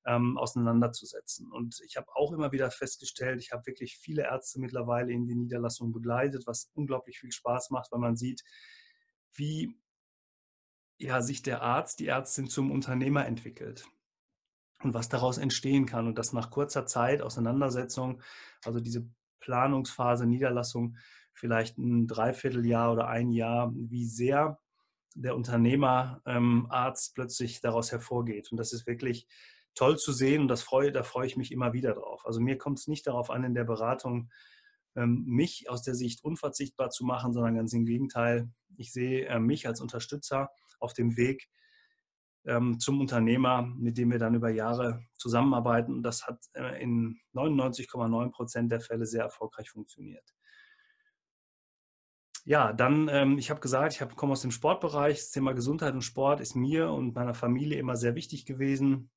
ähm, 0.05 0.37
auseinanderzusetzen. 0.37 1.51
Und 1.51 1.79
ich 1.85 1.97
habe 1.97 2.07
auch 2.15 2.31
immer 2.31 2.51
wieder 2.51 2.71
festgestellt, 2.71 3.41
ich 3.41 3.51
habe 3.51 3.65
wirklich 3.65 3.97
viele 3.97 4.23
Ärzte 4.23 4.59
mittlerweile 4.59 5.11
in 5.11 5.25
die 5.25 5.35
Niederlassung 5.35 5.91
begleitet, 5.91 6.45
was 6.45 6.71
unglaublich 6.73 7.19
viel 7.19 7.31
Spaß 7.31 7.69
macht, 7.69 7.91
weil 7.91 7.99
man 7.99 8.15
sieht, 8.15 8.43
wie 9.33 9.75
ja, 10.97 11.21
sich 11.21 11.41
der 11.41 11.61
Arzt, 11.61 11.99
die 11.99 12.07
Ärztin 12.07 12.47
zum 12.47 12.71
Unternehmer 12.71 13.25
entwickelt 13.25 13.87
und 14.83 14.93
was 14.93 15.09
daraus 15.09 15.37
entstehen 15.37 15.85
kann 15.85 16.07
und 16.07 16.17
das 16.17 16.33
nach 16.33 16.49
kurzer 16.49 16.85
Zeit 16.85 17.21
Auseinandersetzung, 17.21 18.21
also 18.63 18.79
diese 18.79 19.09
Planungsphase, 19.39 20.25
Niederlassung, 20.25 20.97
vielleicht 21.33 21.77
ein 21.77 22.07
Dreivierteljahr 22.07 22.93
oder 22.93 23.07
ein 23.07 23.31
Jahr, 23.31 23.73
wie 23.75 24.05
sehr 24.05 24.59
der 25.15 25.35
Unternehmer, 25.35 26.21
ähm, 26.25 26.69
plötzlich 27.13 27.61
daraus 27.61 27.91
hervorgeht. 27.91 28.51
Und 28.51 28.57
das 28.57 28.73
ist 28.73 28.87
wirklich 28.87 29.27
toll 29.75 29.97
zu 29.97 30.11
sehen 30.11 30.41
und 30.41 30.47
das 30.47 30.63
freue, 30.63 30.91
da 30.91 31.03
freue 31.03 31.27
ich 31.27 31.37
mich 31.37 31.51
immer 31.51 31.73
wieder 31.73 31.93
drauf. 31.93 32.25
Also 32.25 32.39
mir 32.39 32.57
kommt 32.57 32.79
es 32.79 32.87
nicht 32.87 33.07
darauf 33.07 33.29
an, 33.29 33.43
in 33.43 33.53
der 33.53 33.63
Beratung 33.63 34.29
ähm, 34.95 35.23
mich 35.25 35.69
aus 35.69 35.81
der 35.81 35.95
Sicht 35.95 36.23
unverzichtbar 36.23 36.89
zu 36.89 37.05
machen, 37.05 37.33
sondern 37.33 37.55
ganz 37.55 37.73
im 37.73 37.85
Gegenteil. 37.85 38.49
Ich 38.77 38.91
sehe 38.91 39.25
äh, 39.25 39.39
mich 39.39 39.67
als 39.67 39.81
Unterstützer 39.81 40.49
auf 40.79 40.93
dem 40.93 41.17
Weg 41.17 41.49
ähm, 42.45 42.79
zum 42.79 42.99
Unternehmer, 42.99 43.63
mit 43.63 43.97
dem 43.97 44.11
wir 44.11 44.19
dann 44.19 44.35
über 44.35 44.49
Jahre 44.49 45.03
zusammenarbeiten. 45.17 45.93
Und 45.93 46.03
das 46.03 46.27
hat 46.27 46.39
äh, 46.53 46.81
in 46.81 47.19
99,9 47.33 48.31
Prozent 48.31 48.71
der 48.71 48.81
Fälle 48.81 49.05
sehr 49.05 49.23
erfolgreich 49.23 49.69
funktioniert. 49.69 50.33
Ja, 52.45 52.73
dann, 52.73 53.07
ähm, 53.07 53.37
ich 53.37 53.49
habe 53.49 53.61
gesagt, 53.61 53.93
ich 53.93 54.15
komme 54.15 54.33
aus 54.33 54.41
dem 54.41 54.51
Sportbereich. 54.51 55.17
Das 55.17 55.31
Thema 55.31 55.53
Gesundheit 55.53 55.93
und 55.93 56.01
Sport 56.01 56.41
ist 56.41 56.55
mir 56.55 56.89
und 56.91 57.15
meiner 57.15 57.33
Familie 57.33 57.79
immer 57.79 57.95
sehr 57.95 58.15
wichtig 58.15 58.45
gewesen. 58.45 59.09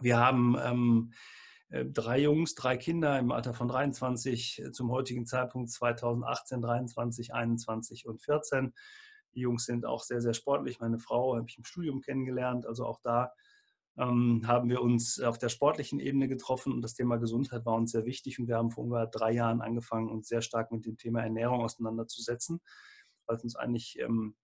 Wir 0.00 0.18
haben 0.18 0.56
ähm, 0.62 1.12
äh, 1.70 1.84
drei 1.84 2.20
Jungs, 2.20 2.54
drei 2.54 2.76
Kinder 2.76 3.18
im 3.18 3.32
Alter 3.32 3.54
von 3.54 3.68
23 3.68 4.62
äh, 4.62 4.72
zum 4.72 4.90
heutigen 4.90 5.26
Zeitpunkt 5.26 5.70
2018, 5.70 6.60
23, 6.60 7.34
21 7.34 8.06
und 8.06 8.22
14. 8.22 8.74
Die 9.34 9.40
Jungs 9.40 9.64
sind 9.64 9.84
auch 9.84 10.02
sehr, 10.02 10.20
sehr 10.20 10.34
sportlich. 10.34 10.80
Meine 10.80 10.98
Frau 10.98 11.36
habe 11.36 11.46
ich 11.48 11.58
im 11.58 11.64
Studium 11.64 12.00
kennengelernt. 12.00 12.66
Also 12.66 12.86
auch 12.86 13.00
da 13.02 13.32
ähm, 13.96 14.42
haben 14.46 14.68
wir 14.68 14.82
uns 14.82 15.20
auf 15.20 15.38
der 15.38 15.48
sportlichen 15.48 16.00
Ebene 16.00 16.28
getroffen 16.28 16.72
und 16.72 16.82
das 16.82 16.94
Thema 16.94 17.16
Gesundheit 17.16 17.64
war 17.64 17.74
uns 17.74 17.92
sehr 17.92 18.04
wichtig. 18.04 18.38
Und 18.38 18.48
wir 18.48 18.56
haben 18.56 18.70
vor 18.70 18.84
ungefähr 18.84 19.06
drei 19.06 19.32
Jahren 19.32 19.60
angefangen, 19.60 20.10
uns 20.10 20.28
sehr 20.28 20.42
stark 20.42 20.70
mit 20.72 20.86
dem 20.86 20.96
Thema 20.96 21.22
Ernährung 21.22 21.60
auseinanderzusetzen, 21.60 22.60
weil 23.26 23.36
es 23.36 23.44
uns 23.44 23.56
eigentlich 23.56 23.98
ähm, 23.98 24.36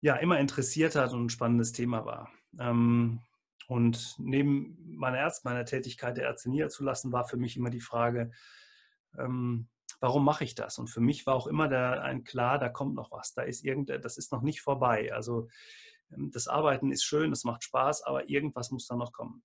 ja, 0.00 0.16
immer 0.16 0.38
interessiert 0.38 0.96
hat 0.96 1.12
und 1.12 1.26
ein 1.26 1.30
spannendes 1.30 1.72
Thema 1.72 2.04
war. 2.04 2.30
Ähm, 2.58 3.20
und 3.68 4.16
neben 4.18 4.76
meiner 4.96 5.20
Arzt, 5.20 5.44
meiner 5.44 5.64
Tätigkeit 5.64 6.16
der 6.16 6.24
Ärzte 6.24 6.50
niederzulassen, 6.50 7.12
war 7.12 7.24
für 7.24 7.36
mich 7.36 7.56
immer 7.56 7.70
die 7.70 7.80
Frage, 7.80 8.30
ähm, 9.18 9.68
warum 10.00 10.24
mache 10.24 10.44
ich 10.44 10.54
das? 10.54 10.78
Und 10.78 10.88
für 10.88 11.00
mich 11.00 11.26
war 11.26 11.34
auch 11.34 11.46
immer 11.46 11.68
der, 11.68 12.02
ein 12.02 12.24
klar, 12.24 12.58
da 12.58 12.68
kommt 12.68 12.94
noch 12.94 13.10
was, 13.12 13.34
da 13.34 13.42
ist 13.42 13.64
irgend, 13.64 13.90
das 13.90 14.16
ist 14.18 14.32
noch 14.32 14.42
nicht 14.42 14.60
vorbei. 14.60 15.12
Also 15.12 15.48
ähm, 16.10 16.30
das 16.30 16.48
Arbeiten 16.48 16.90
ist 16.90 17.04
schön, 17.04 17.30
das 17.30 17.44
macht 17.44 17.64
Spaß, 17.64 18.02
aber 18.02 18.28
irgendwas 18.28 18.70
muss 18.70 18.86
da 18.86 18.96
noch 18.96 19.12
kommen. 19.12 19.42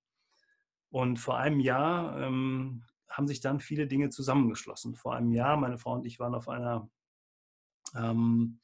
Und 0.89 1.17
vor 1.17 1.37
einem 1.37 1.59
Jahr 1.59 2.19
ähm, 2.21 2.83
haben 3.09 3.27
sich 3.27 3.39
dann 3.39 3.59
viele 3.59 3.87
Dinge 3.87 4.09
zusammengeschlossen. 4.09 4.95
Vor 4.95 5.15
einem 5.15 5.31
Jahr, 5.31 5.57
meine 5.57 5.77
Frau 5.77 5.93
und 5.93 6.05
ich 6.05 6.19
waren 6.19 6.35
auf 6.35 6.49
einer 6.49 6.89
ähm, 7.95 8.59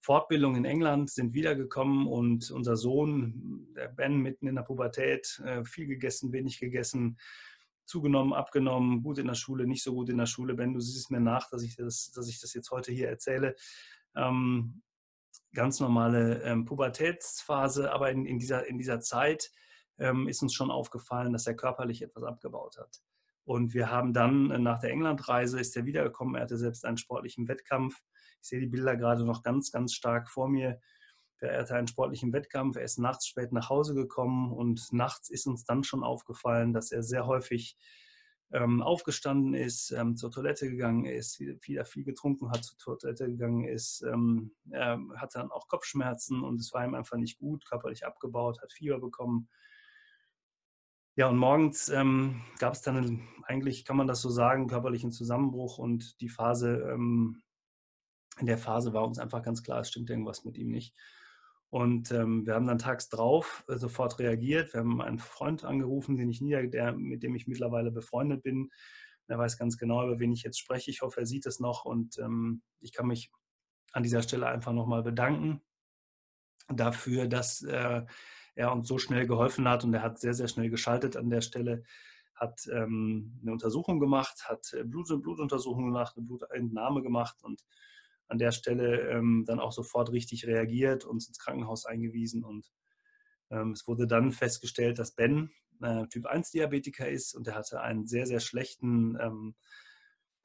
Fortbildung 0.00 0.56
in 0.56 0.64
England, 0.64 1.10
sind 1.10 1.34
wiedergekommen 1.34 2.06
und 2.06 2.50
unser 2.50 2.76
Sohn, 2.76 3.68
der 3.76 3.88
Ben, 3.88 4.16
mitten 4.18 4.46
in 4.46 4.54
der 4.54 4.62
Pubertät, 4.62 5.40
äh, 5.44 5.64
viel 5.64 5.86
gegessen, 5.86 6.32
wenig 6.32 6.60
gegessen, 6.60 7.18
zugenommen, 7.84 8.32
abgenommen, 8.32 9.02
gut 9.02 9.18
in 9.18 9.26
der 9.26 9.34
Schule, 9.34 9.66
nicht 9.66 9.82
so 9.82 9.94
gut 9.94 10.10
in 10.10 10.18
der 10.18 10.26
Schule. 10.26 10.54
Ben, 10.54 10.74
du 10.74 10.80
siehst 10.80 11.10
mir 11.10 11.20
nach, 11.20 11.48
dass 11.50 11.62
ich 11.62 11.76
das, 11.76 12.12
dass 12.12 12.28
ich 12.28 12.40
das 12.40 12.54
jetzt 12.54 12.70
heute 12.70 12.92
hier 12.92 13.08
erzähle. 13.08 13.56
Ähm, 14.14 14.82
ganz 15.54 15.80
normale 15.80 16.42
ähm, 16.42 16.64
Pubertätsphase, 16.64 17.92
aber 17.92 18.10
in, 18.10 18.26
in, 18.26 18.38
dieser, 18.38 18.66
in 18.66 18.78
dieser 18.78 19.00
Zeit 19.00 19.50
ähm, 19.98 20.28
ist 20.28 20.42
uns 20.42 20.54
schon 20.54 20.70
aufgefallen, 20.70 21.32
dass 21.32 21.46
er 21.46 21.54
körperlich 21.54 22.02
etwas 22.02 22.24
abgebaut 22.24 22.76
hat. 22.78 23.00
Und 23.44 23.72
wir 23.72 23.90
haben 23.90 24.12
dann 24.12 24.50
äh, 24.50 24.58
nach 24.58 24.78
der 24.78 24.90
Englandreise 24.90 25.58
ist 25.58 25.76
er 25.76 25.86
wiedergekommen. 25.86 26.34
Er 26.34 26.42
hatte 26.42 26.58
selbst 26.58 26.84
einen 26.84 26.98
sportlichen 26.98 27.48
Wettkampf 27.48 27.98
ich 28.40 28.48
sehe 28.48 28.60
die 28.60 28.66
Bilder 28.66 28.96
gerade 28.96 29.24
noch 29.24 29.42
ganz, 29.42 29.70
ganz 29.72 29.94
stark 29.94 30.28
vor 30.28 30.48
mir. 30.48 30.80
Er 31.40 31.60
hatte 31.60 31.76
einen 31.76 31.86
sportlichen 31.86 32.32
Wettkampf, 32.32 32.76
er 32.76 32.82
ist 32.82 32.98
nachts 32.98 33.26
spät 33.26 33.52
nach 33.52 33.70
Hause 33.70 33.94
gekommen 33.94 34.52
und 34.52 34.92
nachts 34.92 35.30
ist 35.30 35.46
uns 35.46 35.64
dann 35.64 35.84
schon 35.84 36.02
aufgefallen, 36.02 36.72
dass 36.72 36.90
er 36.90 37.02
sehr 37.02 37.26
häufig 37.26 37.76
ähm, 38.50 38.82
aufgestanden 38.82 39.54
ist, 39.54 39.90
ähm, 39.90 40.16
zur 40.16 40.30
Toilette 40.30 40.70
gegangen 40.70 41.04
ist, 41.04 41.38
wieder 41.38 41.84
viel 41.84 42.04
getrunken 42.04 42.50
hat, 42.50 42.64
zur 42.64 42.98
Toilette 42.98 43.26
gegangen 43.26 43.64
ist. 43.64 44.02
Ähm, 44.02 44.52
er 44.70 44.98
hatte 45.16 45.38
dann 45.38 45.50
auch 45.50 45.68
Kopfschmerzen 45.68 46.42
und 46.42 46.60
es 46.60 46.72
war 46.72 46.84
ihm 46.84 46.94
einfach 46.94 47.18
nicht 47.18 47.38
gut, 47.38 47.66
körperlich 47.66 48.06
abgebaut, 48.06 48.60
hat 48.62 48.72
Fieber 48.72 48.98
bekommen. 48.98 49.48
Ja, 51.14 51.28
und 51.28 51.36
morgens 51.36 51.88
ähm, 51.88 52.42
gab 52.58 52.74
es 52.74 52.80
dann 52.80 53.28
eigentlich, 53.42 53.84
kann 53.84 53.96
man 53.96 54.06
das 54.06 54.22
so 54.22 54.30
sagen, 54.30 54.68
körperlichen 54.68 55.10
Zusammenbruch 55.10 55.78
und 55.78 56.20
die 56.20 56.28
Phase 56.28 56.90
ähm, 56.92 57.42
in 58.38 58.46
der 58.46 58.58
Phase 58.58 58.92
war 58.92 59.06
uns 59.06 59.18
einfach 59.18 59.42
ganz 59.42 59.62
klar, 59.62 59.80
es 59.80 59.88
stimmt 59.88 60.10
irgendwas 60.10 60.44
mit 60.44 60.56
ihm 60.56 60.70
nicht. 60.70 60.94
Und 61.70 62.10
ähm, 62.12 62.46
wir 62.46 62.54
haben 62.54 62.66
dann 62.66 62.78
tags 62.78 63.08
drauf 63.08 63.64
äh, 63.68 63.76
sofort 63.76 64.18
reagiert. 64.18 64.72
Wir 64.72 64.80
haben 64.80 65.02
einen 65.02 65.18
Freund 65.18 65.64
angerufen, 65.64 66.16
den 66.16 66.30
ich 66.30 66.40
nieder, 66.40 66.66
der, 66.66 66.92
mit 66.92 67.22
dem 67.22 67.34
ich 67.34 67.46
mittlerweile 67.46 67.90
befreundet 67.90 68.42
bin. 68.42 68.70
Er 69.26 69.38
weiß 69.38 69.58
ganz 69.58 69.76
genau, 69.76 70.06
über 70.06 70.18
wen 70.18 70.32
ich 70.32 70.42
jetzt 70.42 70.58
spreche. 70.58 70.90
Ich 70.90 71.02
hoffe, 71.02 71.20
er 71.20 71.26
sieht 71.26 71.44
es 71.44 71.60
noch 71.60 71.84
und 71.84 72.18
ähm, 72.18 72.62
ich 72.80 72.92
kann 72.92 73.06
mich 73.06 73.30
an 73.92 74.02
dieser 74.02 74.22
Stelle 74.22 74.46
einfach 74.46 74.72
nochmal 74.72 75.02
bedanken 75.02 75.60
dafür, 76.68 77.26
dass 77.26 77.62
äh, 77.62 78.02
er 78.54 78.72
uns 78.72 78.88
so 78.88 78.98
schnell 78.98 79.26
geholfen 79.26 79.68
hat 79.68 79.84
und 79.84 79.94
er 79.94 80.02
hat 80.02 80.18
sehr, 80.18 80.34
sehr 80.34 80.48
schnell 80.48 80.70
geschaltet 80.70 81.16
an 81.16 81.30
der 81.30 81.40
Stelle, 81.40 81.84
hat 82.34 82.66
ähm, 82.72 83.38
eine 83.42 83.52
Untersuchung 83.52 84.00
gemacht, 84.00 84.48
hat 84.48 84.72
äh, 84.72 84.84
Blut, 84.84 85.08
Blutuntersuchung 85.22 85.86
gemacht, 85.86 86.14
eine 86.16 86.26
Blutentnahme 86.26 87.02
gemacht 87.02 87.42
und 87.42 87.64
an 88.28 88.38
der 88.38 88.52
Stelle 88.52 89.10
ähm, 89.10 89.44
dann 89.46 89.60
auch 89.60 89.72
sofort 89.72 90.12
richtig 90.12 90.46
reagiert, 90.46 91.04
uns 91.04 91.28
ins 91.28 91.38
Krankenhaus 91.38 91.86
eingewiesen 91.86 92.44
und 92.44 92.70
ähm, 93.50 93.72
es 93.72 93.86
wurde 93.88 94.06
dann 94.06 94.32
festgestellt, 94.32 94.98
dass 94.98 95.14
Ben 95.14 95.50
äh, 95.82 96.06
Typ 96.08 96.26
1 96.26 96.50
Diabetiker 96.50 97.08
ist 97.08 97.34
und 97.34 97.46
er 97.46 97.54
hatte 97.54 97.80
einen 97.80 98.06
sehr, 98.06 98.26
sehr 98.26 98.40
schlechten 98.40 99.18
ähm, 99.20 99.54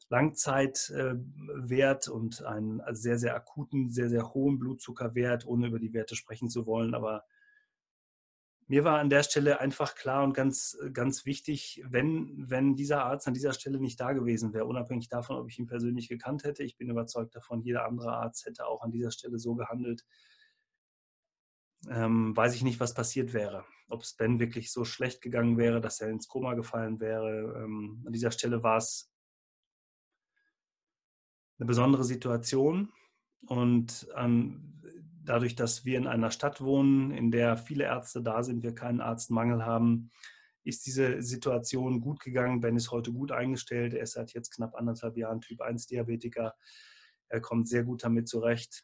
Langzeitwert 0.09 2.07
äh, 2.07 2.11
und 2.11 2.43
einen 2.43 2.81
sehr, 2.91 3.17
sehr 3.17 3.35
akuten, 3.35 3.89
sehr, 3.89 4.09
sehr 4.09 4.33
hohen 4.33 4.59
Blutzuckerwert, 4.59 5.45
ohne 5.45 5.67
über 5.67 5.79
die 5.79 5.93
Werte 5.93 6.15
sprechen 6.15 6.49
zu 6.49 6.65
wollen. 6.65 6.93
Aber 6.93 7.23
mir 8.67 8.84
war 8.84 9.00
an 9.00 9.10
der 9.10 9.24
Stelle 9.24 9.60
einfach 9.60 9.96
klar 9.96 10.24
und 10.24 10.34
ganz, 10.34 10.77
ganz 10.93 11.25
wichtig, 11.25 11.84
wenn, 11.88 12.50
wenn 12.50 12.75
dieser 12.75 13.05
Arzt 13.05 13.27
an 13.27 13.34
dieser 13.34 13.53
Stelle 13.53 13.79
nicht 13.79 14.00
da 14.00 14.13
gewesen 14.13 14.53
wäre, 14.53 14.65
unabhängig 14.65 15.10
davon, 15.10 15.38
ob 15.38 15.50
ich 15.50 15.60
ihn 15.60 15.67
persönlich 15.67 16.10
gekannt 16.10 16.43
hätte, 16.43 16.63
ich 16.63 16.77
bin 16.77 16.89
überzeugt 16.89 17.36
davon, 17.36 17.62
jeder 17.62 17.86
andere 17.86 18.13
Arzt 18.13 18.46
hätte 18.46 18.65
auch 18.65 18.82
an 18.82 18.91
dieser 18.91 19.12
Stelle 19.12 19.39
so 19.39 19.55
gehandelt, 19.55 20.05
ähm, 21.89 22.36
weiß 22.36 22.55
ich 22.55 22.63
nicht, 22.63 22.79
was 22.79 22.93
passiert 22.93 23.34
wäre. 23.34 23.65
Ob 23.89 24.01
es 24.01 24.13
Ben 24.13 24.39
wirklich 24.39 24.72
so 24.72 24.86
schlecht 24.86 25.22
gegangen 25.22 25.58
wäre, 25.58 25.82
dass 25.82 26.00
er 26.00 26.10
ins 26.10 26.27
Koma 26.27 26.53
gefallen 26.53 27.00
wäre. 27.00 27.63
Ähm, 27.63 28.03
an 28.05 28.13
dieser 28.13 28.32
Stelle 28.32 28.63
war 28.63 28.77
es 28.77 29.12
eine 31.60 31.67
besondere 31.67 32.03
Situation 32.03 32.91
und 33.48 34.08
an, 34.15 34.82
dadurch, 35.23 35.55
dass 35.55 35.85
wir 35.85 35.97
in 35.97 36.07
einer 36.07 36.31
Stadt 36.31 36.61
wohnen, 36.61 37.11
in 37.11 37.31
der 37.31 37.57
viele 37.57 37.85
Ärzte 37.85 38.21
da 38.21 38.43
sind, 38.43 38.63
wir 38.63 38.75
keinen 38.75 39.01
Arztmangel 39.01 39.65
haben, 39.65 40.11
ist 40.63 40.85
diese 40.85 41.21
Situation 41.21 41.99
gut 41.99 42.19
gegangen. 42.21 42.61
Ben 42.61 42.75
ist 42.75 42.91
heute 42.91 43.11
gut 43.11 43.31
eingestellt. 43.31 43.93
Er 43.93 44.03
ist 44.03 44.13
seit 44.13 44.33
jetzt 44.33 44.51
knapp 44.51 44.75
anderthalb 44.75 45.17
Jahren 45.17 45.41
Typ 45.41 45.61
1 45.61 45.87
Diabetiker. 45.87 46.53
Er 47.27 47.41
kommt 47.41 47.67
sehr 47.67 47.83
gut 47.83 48.03
damit 48.03 48.27
zurecht. 48.27 48.83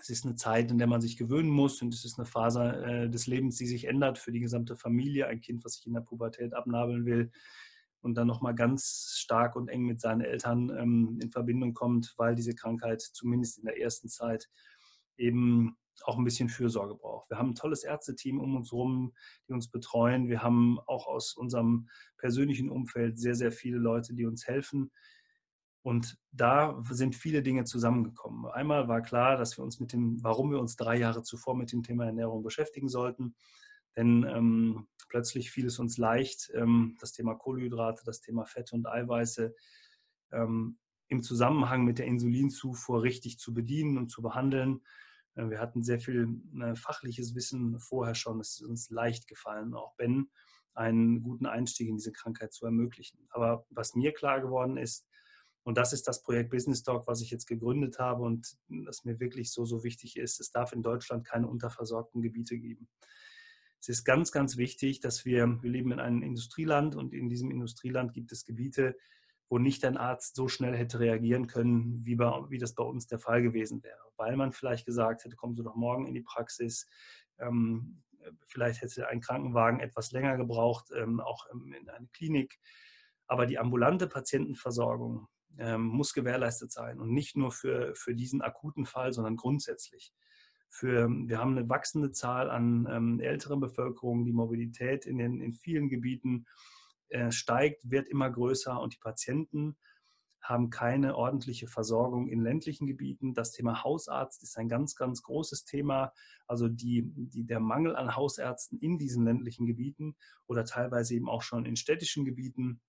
Es 0.00 0.10
ist 0.10 0.24
eine 0.24 0.36
Zeit, 0.36 0.70
in 0.70 0.78
der 0.78 0.86
man 0.86 1.00
sich 1.00 1.16
gewöhnen 1.16 1.50
muss 1.50 1.82
und 1.82 1.92
es 1.92 2.04
ist 2.04 2.18
eine 2.18 2.26
Phase 2.26 2.62
äh, 2.62 3.10
des 3.10 3.26
Lebens, 3.26 3.56
die 3.56 3.66
sich 3.66 3.86
ändert 3.86 4.18
für 4.18 4.30
die 4.30 4.40
gesamte 4.40 4.76
Familie. 4.76 5.26
Ein 5.26 5.40
Kind, 5.40 5.64
was 5.64 5.74
sich 5.74 5.86
in 5.86 5.94
der 5.94 6.02
Pubertät 6.02 6.54
abnabeln 6.54 7.04
will 7.04 7.32
und 8.00 8.14
dann 8.14 8.28
nochmal 8.28 8.54
ganz 8.54 9.14
stark 9.16 9.56
und 9.56 9.68
eng 9.68 9.82
mit 9.82 10.00
seinen 10.00 10.20
Eltern 10.20 10.70
ähm, 10.70 11.18
in 11.20 11.32
Verbindung 11.32 11.74
kommt, 11.74 12.14
weil 12.16 12.36
diese 12.36 12.54
Krankheit 12.54 13.00
zumindest 13.00 13.58
in 13.58 13.64
der 13.64 13.80
ersten 13.80 14.08
Zeit 14.08 14.48
eben 15.18 15.76
auch 16.04 16.16
ein 16.16 16.24
bisschen 16.24 16.48
Fürsorge 16.48 16.94
braucht. 16.94 17.28
Wir 17.30 17.38
haben 17.38 17.50
ein 17.50 17.54
tolles 17.54 17.84
Ärzteteam 17.84 18.40
um 18.40 18.56
uns 18.56 18.70
herum, 18.70 19.12
die 19.48 19.52
uns 19.52 19.68
betreuen. 19.68 20.28
Wir 20.28 20.42
haben 20.42 20.78
auch 20.86 21.06
aus 21.06 21.34
unserem 21.34 21.88
persönlichen 22.16 22.70
Umfeld 22.70 23.18
sehr, 23.18 23.34
sehr 23.34 23.52
viele 23.52 23.78
Leute, 23.78 24.14
die 24.14 24.24
uns 24.24 24.46
helfen. 24.46 24.90
Und 25.82 26.18
da 26.32 26.82
sind 26.90 27.14
viele 27.14 27.42
Dinge 27.42 27.64
zusammengekommen. 27.64 28.46
Einmal 28.46 28.88
war 28.88 29.00
klar, 29.00 29.36
dass 29.36 29.56
wir 29.56 29.64
uns 29.64 29.80
mit 29.80 29.92
dem, 29.92 30.22
warum 30.22 30.50
wir 30.50 30.60
uns 30.60 30.76
drei 30.76 30.98
Jahre 30.98 31.22
zuvor 31.22 31.56
mit 31.56 31.72
dem 31.72 31.82
Thema 31.82 32.04
Ernährung 32.06 32.42
beschäftigen 32.42 32.88
sollten. 32.88 33.34
Denn 33.96 34.24
ähm, 34.28 34.88
plötzlich 35.08 35.50
fiel 35.50 35.66
es 35.66 35.78
uns 35.78 35.96
leicht, 35.98 36.50
ähm, 36.54 36.96
das 37.00 37.12
Thema 37.12 37.34
Kohlenhydrate, 37.34 38.02
das 38.04 38.20
Thema 38.20 38.44
Fette 38.44 38.74
und 38.74 38.86
Eiweiße 38.86 39.54
ähm, 40.32 40.78
im 41.08 41.22
Zusammenhang 41.22 41.84
mit 41.84 41.98
der 41.98 42.06
Insulinzufuhr 42.06 43.02
richtig 43.02 43.38
zu 43.38 43.54
bedienen 43.54 43.96
und 43.98 44.08
zu 44.08 44.20
behandeln. 44.20 44.82
Äh, 45.38 45.50
wir 45.50 45.60
hatten 45.60 45.82
sehr 45.82 46.00
viel 46.00 46.28
äh, 46.60 46.74
fachliches 46.74 47.34
Wissen 47.34 47.78
vorher 47.78 48.14
schon. 48.14 48.40
Es 48.40 48.60
ist 48.60 48.62
uns 48.62 48.90
leicht 48.90 49.28
gefallen, 49.28 49.74
auch 49.74 49.94
Ben 49.96 50.30
einen 50.74 51.22
guten 51.22 51.46
Einstieg 51.46 51.88
in 51.88 51.96
diese 51.96 52.12
Krankheit 52.12 52.52
zu 52.52 52.64
ermöglichen. 52.64 53.26
Aber 53.30 53.66
was 53.70 53.94
mir 53.94 54.12
klar 54.12 54.40
geworden 54.40 54.76
ist, 54.76 55.06
und 55.64 55.76
das 55.76 55.92
ist 55.92 56.06
das 56.06 56.22
Projekt 56.22 56.50
Business 56.50 56.82
Talk, 56.82 57.06
was 57.06 57.20
ich 57.20 57.30
jetzt 57.30 57.46
gegründet 57.46 57.98
habe 57.98 58.22
und 58.22 58.56
das 58.68 59.04
mir 59.04 59.20
wirklich 59.20 59.52
so, 59.52 59.64
so 59.64 59.82
wichtig 59.82 60.16
ist, 60.16 60.40
es 60.40 60.50
darf 60.50 60.72
in 60.72 60.82
Deutschland 60.82 61.26
keine 61.26 61.48
unterversorgten 61.48 62.22
Gebiete 62.22 62.58
geben. 62.58 62.88
Es 63.80 63.88
ist 63.88 64.04
ganz, 64.04 64.32
ganz 64.32 64.56
wichtig, 64.56 65.00
dass 65.00 65.24
wir, 65.24 65.58
wir 65.60 65.70
leben 65.70 65.92
in 65.92 66.00
einem 66.00 66.22
Industrieland 66.22 66.96
und 66.96 67.12
in 67.12 67.28
diesem 67.28 67.50
Industrieland 67.50 68.14
gibt 68.14 68.32
es 68.32 68.44
Gebiete, 68.44 68.96
wo 69.48 69.58
nicht 69.58 69.84
ein 69.84 69.96
Arzt 69.96 70.36
so 70.36 70.48
schnell 70.48 70.76
hätte 70.76 71.00
reagieren 71.00 71.46
können, 71.46 72.04
wie, 72.04 72.16
bei, 72.16 72.30
wie 72.48 72.58
das 72.58 72.74
bei 72.74 72.84
uns 72.84 73.06
der 73.06 73.18
Fall 73.18 73.42
gewesen 73.42 73.82
wäre. 73.82 74.00
Weil 74.16 74.36
man 74.36 74.52
vielleicht 74.52 74.86
gesagt 74.86 75.24
hätte, 75.24 75.36
kommen 75.36 75.54
Sie 75.54 75.62
doch 75.62 75.74
morgen 75.74 76.06
in 76.06 76.14
die 76.14 76.22
Praxis. 76.22 76.86
Ähm, 77.38 78.02
vielleicht 78.46 78.82
hätte 78.82 79.08
ein 79.08 79.20
Krankenwagen 79.20 79.80
etwas 79.80 80.12
länger 80.12 80.36
gebraucht, 80.36 80.90
ähm, 80.94 81.20
auch 81.20 81.46
in 81.52 81.88
eine 81.88 82.08
Klinik. 82.12 82.58
Aber 83.26 83.46
die 83.46 83.58
ambulante 83.58 84.06
Patientenversorgung 84.06 85.28
ähm, 85.58 85.82
muss 85.82 86.12
gewährleistet 86.12 86.72
sein 86.72 87.00
und 87.00 87.12
nicht 87.12 87.36
nur 87.36 87.50
für, 87.50 87.94
für 87.94 88.14
diesen 88.14 88.42
akuten 88.42 88.86
Fall, 88.86 89.12
sondern 89.12 89.36
grundsätzlich. 89.36 90.12
Für, 90.70 91.08
wir 91.08 91.38
haben 91.38 91.56
eine 91.56 91.68
wachsende 91.68 92.10
Zahl 92.10 92.50
an 92.50 92.86
ähm, 92.90 93.20
älteren 93.20 93.60
Bevölkerung, 93.60 94.26
die 94.26 94.32
Mobilität 94.32 95.06
in, 95.06 95.16
den, 95.16 95.40
in 95.40 95.54
vielen 95.54 95.88
Gebieten 95.88 96.46
äh, 97.08 97.30
steigt, 97.30 97.80
wird 97.90 98.08
immer 98.08 98.30
größer 98.30 98.80
und 98.80 98.94
die 98.94 98.98
Patienten 98.98 99.76
haben 100.48 100.70
keine 100.70 101.16
ordentliche 101.16 101.66
Versorgung 101.66 102.28
in 102.28 102.40
ländlichen 102.40 102.86
Gebieten. 102.86 103.34
Das 103.34 103.52
Thema 103.52 103.84
Hausarzt 103.84 104.42
ist 104.42 104.56
ein 104.56 104.68
ganz, 104.68 104.94
ganz 104.94 105.22
großes 105.22 105.64
Thema. 105.64 106.12
Also 106.46 106.68
die, 106.68 107.04
die, 107.06 107.44
der 107.44 107.60
Mangel 107.60 107.96
an 107.96 108.16
Hausärzten 108.16 108.78
in 108.78 108.98
diesen 108.98 109.24
ländlichen 109.24 109.66
Gebieten 109.66 110.16
oder 110.46 110.64
teilweise 110.64 111.14
eben 111.14 111.28
auch 111.28 111.42
schon 111.42 111.66
in 111.66 111.76
städtischen 111.76 112.24
Gebieten 112.24 112.80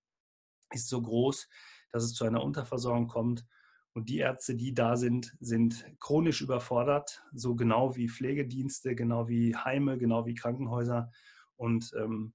ist 0.72 0.88
so 0.88 1.02
groß, 1.02 1.48
dass 1.90 2.04
es 2.04 2.14
zu 2.14 2.24
einer 2.24 2.42
Unterversorgung 2.42 3.08
kommt. 3.08 3.44
Und 3.92 4.08
die 4.08 4.18
Ärzte, 4.18 4.54
die 4.54 4.72
da 4.72 4.96
sind, 4.96 5.36
sind 5.40 5.84
chronisch 5.98 6.40
überfordert, 6.40 7.24
so 7.32 7.56
genau 7.56 7.96
wie 7.96 8.08
Pflegedienste, 8.08 8.94
genau 8.94 9.28
wie 9.28 9.56
Heime, 9.56 9.98
genau 9.98 10.26
wie 10.26 10.34
Krankenhäuser. 10.34 11.10
Und 11.56 11.92
ähm, 11.98 12.32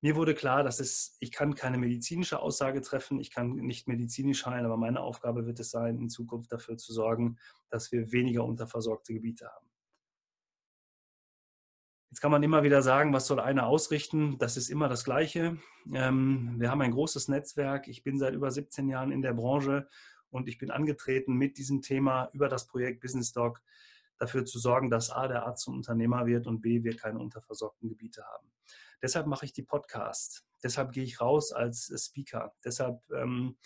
mir 0.00 0.16
wurde 0.16 0.34
klar, 0.34 0.62
dass 0.62 0.78
es, 0.78 1.16
ich 1.20 1.32
kann 1.32 1.54
keine 1.54 1.78
medizinische 1.78 2.40
Aussage 2.40 2.80
treffen, 2.80 3.18
ich 3.18 3.30
kann 3.30 3.56
nicht 3.56 3.88
medizinisch 3.88 4.44
heilen, 4.46 4.66
aber 4.66 4.76
meine 4.76 5.00
Aufgabe 5.00 5.46
wird 5.46 5.58
es 5.60 5.70
sein, 5.70 5.98
in 5.98 6.10
Zukunft 6.10 6.52
dafür 6.52 6.76
zu 6.76 6.92
sorgen, 6.92 7.38
dass 7.70 7.92
wir 7.92 8.12
weniger 8.12 8.44
unterversorgte 8.44 9.14
Gebiete 9.14 9.46
haben. 9.46 9.66
Jetzt 12.10 12.20
kann 12.20 12.30
man 12.30 12.42
immer 12.42 12.62
wieder 12.62 12.82
sagen, 12.82 13.12
was 13.12 13.26
soll 13.26 13.40
einer 13.40 13.66
ausrichten? 13.66 14.38
Das 14.38 14.56
ist 14.56 14.70
immer 14.70 14.88
das 14.88 15.04
Gleiche. 15.04 15.58
Ähm, 15.92 16.54
wir 16.58 16.70
haben 16.70 16.80
ein 16.80 16.92
großes 16.92 17.28
Netzwerk. 17.28 17.88
Ich 17.88 18.04
bin 18.04 18.18
seit 18.18 18.32
über 18.32 18.50
17 18.50 18.88
Jahren 18.88 19.12
in 19.12 19.22
der 19.22 19.34
Branche 19.34 19.88
und 20.30 20.48
ich 20.48 20.56
bin 20.56 20.70
angetreten 20.70 21.34
mit 21.34 21.58
diesem 21.58 21.82
Thema 21.82 22.30
über 22.32 22.48
das 22.48 22.66
Projekt 22.68 23.00
Business 23.00 23.32
Doc 23.32 23.60
dafür 24.18 24.44
zu 24.44 24.58
sorgen, 24.58 24.88
dass 24.88 25.10
A, 25.10 25.28
der 25.28 25.44
Arzt 25.44 25.64
zum 25.64 25.74
Unternehmer 25.74 26.26
wird 26.26 26.46
und 26.46 26.60
B, 26.60 26.84
wir 26.84 26.96
keine 26.96 27.18
unterversorgten 27.18 27.88
Gebiete 27.88 28.24
haben. 28.24 28.50
Deshalb 29.02 29.26
mache 29.26 29.44
ich 29.44 29.52
die 29.52 29.62
Podcasts. 29.62 30.44
Deshalb 30.62 30.92
gehe 30.92 31.04
ich 31.04 31.20
raus 31.20 31.52
als 31.52 31.92
Speaker. 31.96 32.52
Deshalb 32.64 33.00
ähm, 33.10 33.56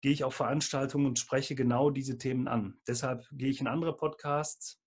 gehe 0.00 0.12
ich 0.12 0.24
auf 0.24 0.34
Veranstaltungen 0.34 1.06
und 1.06 1.18
spreche 1.18 1.54
genau 1.54 1.90
diese 1.90 2.18
Themen 2.18 2.48
an. 2.48 2.80
Deshalb 2.86 3.26
gehe 3.32 3.50
ich 3.50 3.60
in 3.60 3.66
andere 3.66 3.96
Podcasts 3.96 4.80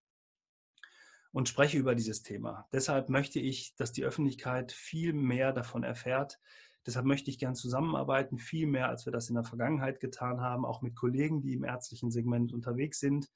und 1.31 1.49
spreche 1.49 1.77
über 1.77 1.95
dieses 1.95 2.23
Thema. 2.23 2.67
Deshalb 2.71 3.09
möchte 3.09 3.39
ich, 3.39 3.75
dass 3.75 3.91
die 3.91 4.03
Öffentlichkeit 4.03 4.71
viel 4.71 5.13
mehr 5.13 5.53
davon 5.53 5.83
erfährt. 5.83 6.39
Deshalb 6.85 7.05
möchte 7.05 7.29
ich 7.29 7.37
gern 7.37 7.55
zusammenarbeiten, 7.55 8.37
viel 8.37 8.67
mehr, 8.67 8.89
als 8.89 9.05
wir 9.05 9.13
das 9.13 9.29
in 9.29 9.35
der 9.35 9.43
Vergangenheit 9.43 9.99
getan 9.99 10.41
haben, 10.41 10.65
auch 10.65 10.81
mit 10.81 10.95
Kollegen, 10.95 11.41
die 11.41 11.53
im 11.53 11.63
ärztlichen 11.63 12.11
Segment 12.11 12.53
unterwegs 12.53 12.99
sind. 12.99 13.29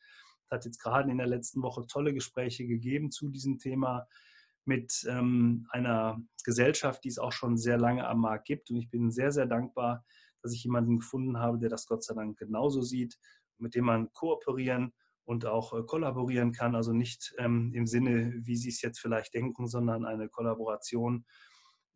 Es 0.45 0.51
hat 0.51 0.65
jetzt 0.65 0.79
gerade 0.79 1.11
in 1.11 1.17
der 1.17 1.27
letzten 1.27 1.61
Woche 1.61 1.85
tolle 1.87 2.13
Gespräche 2.13 2.65
gegeben 2.65 3.11
zu 3.11 3.29
diesem 3.29 3.59
Thema 3.59 4.07
mit 4.67 5.05
ähm, 5.09 5.67
einer 5.69 6.21
Gesellschaft, 6.43 7.03
die 7.03 7.09
es 7.09 7.19
auch 7.19 7.31
schon 7.31 7.57
sehr 7.57 7.77
lange 7.77 8.07
am 8.07 8.21
Markt 8.21 8.45
gibt. 8.45 8.69
Und 8.69 8.77
ich 8.77 8.89
bin 8.89 9.11
sehr, 9.11 9.31
sehr 9.31 9.45
dankbar, 9.45 10.03
dass 10.41 10.53
ich 10.53 10.63
jemanden 10.63 10.97
gefunden 10.97 11.39
habe, 11.39 11.57
der 11.57 11.69
das 11.69 11.87
Gott 11.87 12.03
sei 12.03 12.13
Dank 12.13 12.37
genauso 12.37 12.81
sieht, 12.81 13.17
mit 13.57 13.75
dem 13.75 13.85
man 13.85 14.11
kooperieren 14.13 14.93
und 15.23 15.45
auch 15.45 15.73
äh, 15.73 15.83
kollaborieren 15.83 16.51
kann. 16.51 16.75
Also 16.75 16.93
nicht 16.93 17.33
ähm, 17.37 17.71
im 17.73 17.87
Sinne, 17.87 18.33
wie 18.41 18.55
Sie 18.55 18.69
es 18.69 18.81
jetzt 18.81 18.99
vielleicht 18.99 19.33
denken, 19.33 19.67
sondern 19.67 20.05
eine 20.05 20.29
Kollaboration 20.29 21.25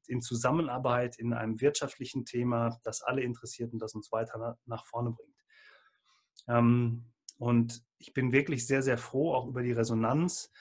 in 0.07 0.21
Zusammenarbeit 0.21 1.19
in 1.19 1.33
einem 1.33 1.61
wirtschaftlichen 1.61 2.25
Thema, 2.25 2.79
das 2.83 3.01
alle 3.01 3.21
interessiert 3.21 3.71
und 3.71 3.79
das 3.79 3.93
uns 3.93 4.11
weiter 4.11 4.57
nach 4.65 4.85
vorne 4.85 5.11
bringt. 5.11 5.37
Ähm, 6.47 7.05
und 7.37 7.83
ich 7.99 8.13
bin 8.13 8.31
wirklich 8.31 8.65
sehr, 8.65 8.81
sehr 8.81 8.97
froh 8.97 9.33
auch 9.33 9.47
über 9.47 9.61
die 9.61 9.71
Resonanz, 9.71 10.51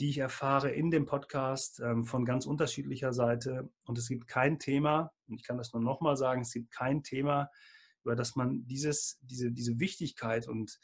die 0.00 0.10
ich 0.10 0.18
erfahre 0.18 0.70
in 0.70 0.90
dem 0.90 1.06
Podcast 1.06 1.80
ähm, 1.80 2.04
von 2.04 2.24
ganz 2.24 2.46
unterschiedlicher 2.46 3.12
Seite. 3.12 3.70
Und 3.84 3.98
es 3.98 4.08
gibt 4.08 4.28
kein 4.28 4.58
Thema, 4.58 5.12
und 5.26 5.40
ich 5.40 5.44
kann 5.44 5.58
das 5.58 5.72
nur 5.72 5.82
nochmal 5.82 6.16
sagen, 6.16 6.42
es 6.42 6.52
gibt 6.52 6.70
kein 6.70 7.02
Thema, 7.02 7.50
über 8.04 8.14
das 8.14 8.36
man 8.36 8.66
dieses, 8.66 9.18
diese, 9.22 9.50
diese 9.50 9.80
Wichtigkeit 9.80 10.48
und 10.48 10.78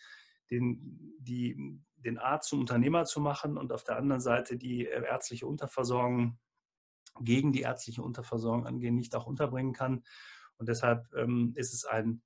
den, 0.51 1.17
die, 1.19 1.81
den 1.97 2.19
Arzt 2.19 2.49
zum 2.49 2.61
Unternehmer 2.61 3.05
zu 3.05 3.21
machen 3.21 3.57
und 3.57 3.73
auf 3.73 3.85
der 3.85 3.97
anderen 3.97 4.21
Seite 4.21 4.57
die 4.57 4.87
äh, 4.87 5.05
ärztliche 5.05 5.47
Unterversorgung 5.47 6.39
gegen 7.21 7.53
die 7.53 7.61
ärztliche 7.61 8.03
Unterversorgung 8.03 8.67
angehen, 8.67 8.97
nicht 8.97 9.15
auch 9.15 9.27
unterbringen 9.27 9.73
kann. 9.73 10.03
Und 10.57 10.69
deshalb 10.69 11.07
ähm, 11.15 11.53
ist 11.57 11.73
es 11.73 11.85
ein 11.85 12.23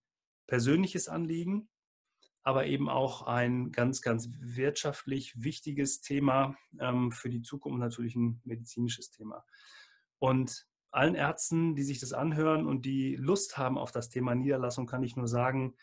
persönliches 0.47 1.09
Anliegen, 1.09 1.69
aber 2.43 2.67
eben 2.67 2.89
auch 2.89 3.23
ein 3.23 3.73
ganz, 3.73 4.01
ganz 4.01 4.31
wirtschaftlich 4.39 5.35
wichtiges 5.37 6.01
Thema 6.01 6.57
ähm, 6.81 7.13
für 7.13 7.29
die 7.29 7.43
Zukunft, 7.43 7.79
natürlich 7.79 8.17
ein 8.17 8.41
medizinisches 8.45 9.11
Thema. 9.11 9.45
Und 10.19 10.67
allen 10.91 11.15
Ärzten, 11.15 11.75
die 11.75 11.83
sich 11.83 12.01
das 12.01 12.13
anhören 12.13 12.67
und 12.67 12.87
die 12.87 13.17
Lust 13.17 13.59
haben 13.59 13.77
auf 13.77 13.93
das 13.93 14.09
Thema 14.09 14.35
Niederlassung, 14.35 14.87
kann 14.87 15.03
ich 15.03 15.17
nur 15.17 15.29
sagen, 15.29 15.75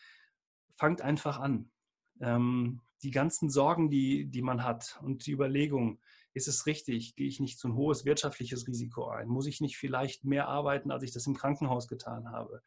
fangt 0.76 1.02
einfach 1.02 1.40
an. 1.40 1.72
Ähm, 2.20 2.82
die 3.04 3.12
ganzen 3.12 3.50
Sorgen, 3.50 3.90
die, 3.90 4.26
die 4.26 4.42
man 4.42 4.64
hat 4.64 5.00
und 5.04 5.26
die 5.26 5.32
Überlegungen, 5.32 6.00
ist 6.34 6.48
es 6.48 6.66
richtig? 6.66 7.16
Gehe 7.16 7.28
ich 7.28 7.40
nicht 7.40 7.60
so 7.60 7.68
ein 7.68 7.76
hohes 7.76 8.04
wirtschaftliches 8.04 8.68
Risiko 8.68 9.08
ein? 9.08 9.28
Muss 9.28 9.48
ich 9.48 9.62
nicht 9.62 9.78
vielleicht 9.78 10.26
mehr 10.26 10.48
arbeiten, 10.48 10.92
als 10.92 11.04
ich 11.04 11.14
das 11.14 11.28
im 11.28 11.36
Krankenhaus 11.36 11.88
getan 11.88 12.30
habe? 12.32 12.62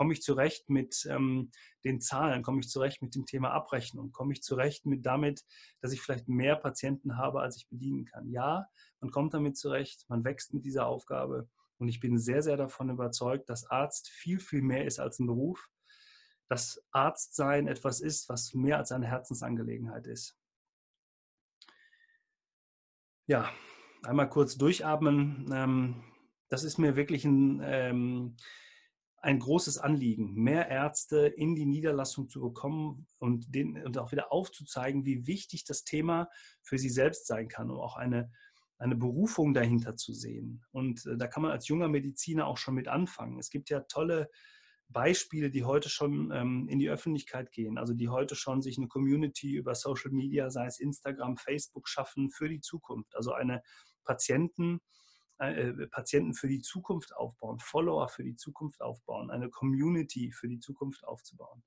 Komme 0.00 0.14
ich 0.14 0.22
zurecht 0.22 0.70
mit 0.70 1.06
ähm, 1.10 1.50
den 1.84 2.00
Zahlen? 2.00 2.42
Komme 2.42 2.60
ich 2.60 2.70
zurecht 2.70 3.02
mit 3.02 3.14
dem 3.14 3.26
Thema 3.26 3.50
Abrechnung? 3.50 4.12
Komme 4.12 4.32
ich 4.32 4.42
zurecht 4.42 4.86
mit 4.86 5.04
damit, 5.04 5.44
dass 5.82 5.92
ich 5.92 6.00
vielleicht 6.00 6.26
mehr 6.26 6.56
Patienten 6.56 7.18
habe, 7.18 7.42
als 7.42 7.58
ich 7.58 7.68
bedienen 7.68 8.06
kann? 8.06 8.30
Ja, 8.30 8.66
man 9.00 9.10
kommt 9.10 9.34
damit 9.34 9.58
zurecht, 9.58 10.06
man 10.08 10.24
wächst 10.24 10.54
mit 10.54 10.64
dieser 10.64 10.86
Aufgabe. 10.86 11.50
Und 11.76 11.88
ich 11.88 12.00
bin 12.00 12.18
sehr, 12.18 12.40
sehr 12.42 12.56
davon 12.56 12.88
überzeugt, 12.88 13.50
dass 13.50 13.70
Arzt 13.70 14.08
viel, 14.08 14.40
viel 14.40 14.62
mehr 14.62 14.86
ist 14.86 15.00
als 15.00 15.18
ein 15.18 15.26
Beruf. 15.26 15.68
Dass 16.48 16.82
Arztsein 16.92 17.68
etwas 17.68 18.00
ist, 18.00 18.30
was 18.30 18.54
mehr 18.54 18.78
als 18.78 18.92
eine 18.92 19.06
Herzensangelegenheit 19.06 20.06
ist 20.06 20.40
ja, 23.26 23.48
einmal 24.02 24.30
kurz 24.30 24.56
durchatmen. 24.56 25.48
Ähm, 25.52 26.02
das 26.48 26.64
ist 26.64 26.78
mir 26.78 26.96
wirklich 26.96 27.26
ein, 27.26 27.60
ähm, 27.62 28.36
ein 29.20 29.38
großes 29.38 29.78
Anliegen, 29.78 30.34
mehr 30.34 30.68
Ärzte 30.68 31.26
in 31.26 31.54
die 31.54 31.66
Niederlassung 31.66 32.28
zu 32.28 32.40
bekommen 32.40 33.06
und, 33.18 33.54
den, 33.54 33.82
und 33.84 33.98
auch 33.98 34.12
wieder 34.12 34.32
aufzuzeigen, 34.32 35.04
wie 35.04 35.26
wichtig 35.26 35.64
das 35.64 35.84
Thema 35.84 36.28
für 36.62 36.78
sie 36.78 36.88
selbst 36.88 37.26
sein 37.26 37.48
kann, 37.48 37.70
um 37.70 37.78
auch 37.78 37.96
eine, 37.96 38.32
eine 38.78 38.96
Berufung 38.96 39.52
dahinter 39.52 39.96
zu 39.96 40.14
sehen. 40.14 40.64
Und 40.72 41.04
äh, 41.04 41.18
da 41.18 41.26
kann 41.26 41.42
man 41.42 41.52
als 41.52 41.68
junger 41.68 41.88
Mediziner 41.88 42.46
auch 42.46 42.56
schon 42.56 42.74
mit 42.74 42.88
anfangen. 42.88 43.38
Es 43.38 43.50
gibt 43.50 43.68
ja 43.68 43.80
tolle 43.80 44.30
Beispiele, 44.88 45.50
die 45.50 45.64
heute 45.64 45.90
schon 45.90 46.30
ähm, 46.32 46.66
in 46.68 46.78
die 46.78 46.88
Öffentlichkeit 46.88 47.52
gehen, 47.52 47.78
also 47.78 47.92
die 47.92 48.08
heute 48.08 48.34
schon 48.34 48.62
sich 48.62 48.78
eine 48.78 48.88
Community 48.88 49.54
über 49.54 49.74
Social 49.74 50.10
Media, 50.10 50.50
sei 50.50 50.66
es 50.66 50.80
Instagram, 50.80 51.36
Facebook, 51.36 51.88
schaffen 51.88 52.30
für 52.30 52.48
die 52.48 52.60
Zukunft. 52.60 53.14
Also 53.14 53.32
eine 53.32 53.62
Patienten, 54.04 54.80
äh, 55.40 55.68
äh, 55.68 55.86
Patienten 55.88 56.34
für 56.34 56.48
die 56.48 56.60
Zukunft 56.60 57.16
aufbauen, 57.16 57.58
Follower 57.58 58.08
für 58.08 58.22
die 58.24 58.36
Zukunft 58.36 58.80
aufbauen, 58.80 59.30
eine 59.30 59.48
Community 59.48 60.32
für 60.32 60.48
die 60.48 60.60
Zukunft 60.60 61.04
aufzubauen. 61.04 61.62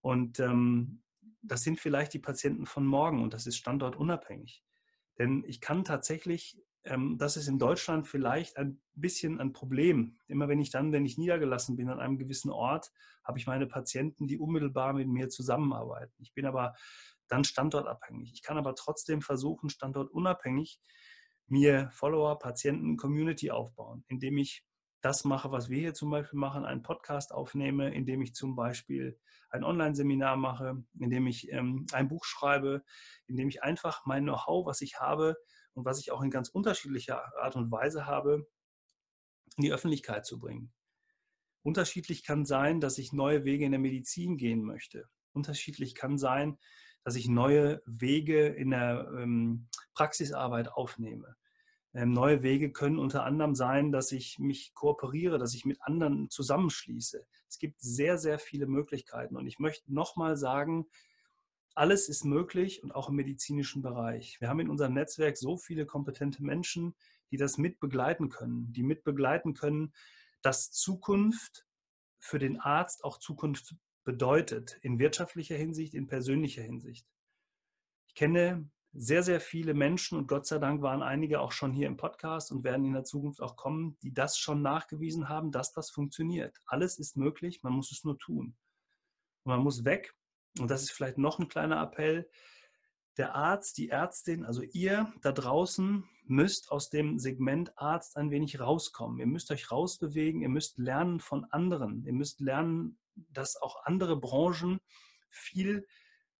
Und 0.00 0.40
ähm, 0.40 1.02
das 1.42 1.62
sind 1.62 1.80
vielleicht 1.80 2.14
die 2.14 2.18
Patienten 2.18 2.66
von 2.66 2.86
morgen 2.86 3.22
und 3.22 3.34
das 3.34 3.46
ist 3.46 3.56
standortunabhängig. 3.56 4.64
Denn 5.18 5.44
ich 5.46 5.60
kann 5.60 5.84
tatsächlich 5.84 6.60
ähm, 6.84 7.18
das 7.18 7.36
ist 7.36 7.48
in 7.48 7.58
Deutschland 7.58 8.06
vielleicht 8.06 8.56
ein 8.56 8.80
bisschen 8.94 9.40
ein 9.40 9.52
Problem. 9.52 10.16
Immer 10.26 10.48
wenn 10.48 10.60
ich 10.60 10.70
dann, 10.70 10.92
wenn 10.92 11.04
ich 11.04 11.18
niedergelassen 11.18 11.76
bin 11.76 11.90
an 11.90 12.00
einem 12.00 12.18
gewissen 12.18 12.50
Ort, 12.50 12.92
habe 13.24 13.38
ich 13.38 13.46
meine 13.46 13.66
Patienten, 13.66 14.26
die 14.26 14.38
unmittelbar 14.38 14.92
mit 14.92 15.08
mir 15.08 15.28
zusammenarbeiten. 15.28 16.14
Ich 16.18 16.32
bin 16.32 16.46
aber 16.46 16.74
dann 17.28 17.44
standortabhängig. 17.44 18.32
Ich 18.32 18.42
kann 18.42 18.56
aber 18.56 18.74
trotzdem 18.74 19.20
versuchen, 19.20 19.68
standortunabhängig 19.68 20.80
mir 21.48 21.90
Follower, 21.92 22.38
Patienten, 22.38 22.96
Community 22.96 23.50
aufbauen, 23.50 24.04
indem 24.08 24.38
ich 24.38 24.64
das 25.00 25.24
mache, 25.24 25.50
was 25.52 25.68
wir 25.68 25.78
hier 25.78 25.94
zum 25.94 26.10
Beispiel 26.10 26.38
machen, 26.38 26.64
einen 26.64 26.82
Podcast 26.82 27.32
aufnehme, 27.32 27.94
indem 27.94 28.20
ich 28.22 28.34
zum 28.34 28.56
Beispiel 28.56 29.18
ein 29.50 29.64
Online-Seminar 29.64 30.36
mache, 30.36 30.82
indem 30.98 31.26
ich 31.26 31.50
ähm, 31.52 31.86
ein 31.92 32.08
Buch 32.08 32.24
schreibe, 32.24 32.82
indem 33.26 33.48
ich 33.48 33.62
einfach 33.62 34.04
mein 34.06 34.24
Know-how, 34.24 34.66
was 34.66 34.80
ich 34.80 34.98
habe, 34.98 35.36
und 35.78 35.84
was 35.84 36.00
ich 36.00 36.10
auch 36.10 36.22
in 36.22 36.30
ganz 36.30 36.48
unterschiedlicher 36.48 37.22
Art 37.40 37.54
und 37.54 37.70
Weise 37.70 38.04
habe, 38.04 38.48
in 39.56 39.62
die 39.62 39.72
Öffentlichkeit 39.72 40.26
zu 40.26 40.40
bringen. 40.40 40.72
Unterschiedlich 41.62 42.24
kann 42.24 42.44
sein, 42.44 42.80
dass 42.80 42.98
ich 42.98 43.12
neue 43.12 43.44
Wege 43.44 43.64
in 43.64 43.70
der 43.70 43.80
Medizin 43.80 44.36
gehen 44.36 44.62
möchte. 44.64 45.08
Unterschiedlich 45.32 45.94
kann 45.94 46.18
sein, 46.18 46.58
dass 47.04 47.16
ich 47.16 47.28
neue 47.28 47.82
Wege 47.86 48.46
in 48.46 48.70
der 48.70 49.10
ähm, 49.16 49.68
Praxisarbeit 49.94 50.70
aufnehme. 50.72 51.36
Ähm, 51.94 52.12
neue 52.12 52.42
Wege 52.42 52.70
können 52.70 52.98
unter 52.98 53.24
anderem 53.24 53.54
sein, 53.54 53.92
dass 53.92 54.12
ich 54.12 54.38
mich 54.38 54.74
kooperiere, 54.74 55.38
dass 55.38 55.54
ich 55.54 55.64
mit 55.64 55.80
anderen 55.82 56.30
zusammenschließe. 56.30 57.26
Es 57.48 57.58
gibt 57.58 57.80
sehr, 57.80 58.18
sehr 58.18 58.38
viele 58.38 58.66
Möglichkeiten. 58.66 59.36
Und 59.36 59.46
ich 59.46 59.58
möchte 59.58 59.92
nochmal 59.92 60.36
sagen, 60.36 60.86
alles 61.74 62.08
ist 62.08 62.24
möglich 62.24 62.82
und 62.82 62.92
auch 62.92 63.08
im 63.08 63.16
medizinischen 63.16 63.82
Bereich. 63.82 64.40
Wir 64.40 64.48
haben 64.48 64.60
in 64.60 64.68
unserem 64.68 64.94
Netzwerk 64.94 65.38
so 65.38 65.56
viele 65.56 65.86
kompetente 65.86 66.42
Menschen, 66.42 66.94
die 67.30 67.36
das 67.36 67.56
mit 67.56 67.78
begleiten 67.80 68.28
können, 68.28 68.72
die 68.72 68.82
mit 68.82 69.04
begleiten 69.04 69.54
können, 69.54 69.92
dass 70.42 70.70
Zukunft 70.70 71.66
für 72.18 72.38
den 72.38 72.60
Arzt 72.60 73.04
auch 73.04 73.18
Zukunft 73.18 73.76
bedeutet, 74.04 74.78
in 74.82 74.98
wirtschaftlicher 74.98 75.56
Hinsicht, 75.56 75.94
in 75.94 76.06
persönlicher 76.06 76.62
Hinsicht. 76.62 77.06
Ich 78.06 78.14
kenne 78.14 78.70
sehr, 78.92 79.22
sehr 79.22 79.40
viele 79.40 79.74
Menschen 79.74 80.18
und 80.18 80.28
Gott 80.28 80.46
sei 80.46 80.58
Dank 80.58 80.82
waren 80.82 81.02
einige 81.02 81.40
auch 81.40 81.52
schon 81.52 81.72
hier 81.72 81.86
im 81.86 81.96
Podcast 81.96 82.50
und 82.50 82.64
werden 82.64 82.86
in 82.86 82.94
der 82.94 83.04
Zukunft 83.04 83.40
auch 83.40 83.56
kommen, 83.56 83.98
die 84.02 84.12
das 84.12 84.38
schon 84.38 84.62
nachgewiesen 84.62 85.28
haben, 85.28 85.52
dass 85.52 85.72
das 85.72 85.90
funktioniert. 85.90 86.56
Alles 86.66 86.98
ist 86.98 87.16
möglich, 87.16 87.62
man 87.62 87.74
muss 87.74 87.92
es 87.92 88.04
nur 88.04 88.18
tun. 88.18 88.56
Und 89.44 89.50
man 89.52 89.60
muss 89.60 89.84
weg, 89.84 90.14
und 90.58 90.70
das 90.70 90.82
ist 90.82 90.92
vielleicht 90.92 91.18
noch 91.18 91.38
ein 91.38 91.48
kleiner 91.48 91.80
Appell, 91.82 92.28
der 93.18 93.34
Arzt, 93.34 93.78
die 93.78 93.90
Ärztin, 93.90 94.44
also 94.44 94.62
ihr 94.62 95.12
da 95.22 95.32
draußen 95.32 96.04
müsst 96.24 96.70
aus 96.70 96.88
dem 96.88 97.18
Segment 97.18 97.76
Arzt 97.76 98.16
ein 98.16 98.30
wenig 98.30 98.60
rauskommen. 98.60 99.18
Ihr 99.18 99.26
müsst 99.26 99.50
euch 99.50 99.70
rausbewegen, 99.70 100.40
ihr 100.40 100.48
müsst 100.48 100.78
lernen 100.78 101.20
von 101.20 101.44
anderen. 101.46 102.04
Ihr 102.04 102.12
müsst 102.12 102.40
lernen, 102.40 102.98
dass 103.30 103.56
auch 103.56 103.84
andere 103.84 104.18
Branchen 104.18 104.80
viel 105.30 105.86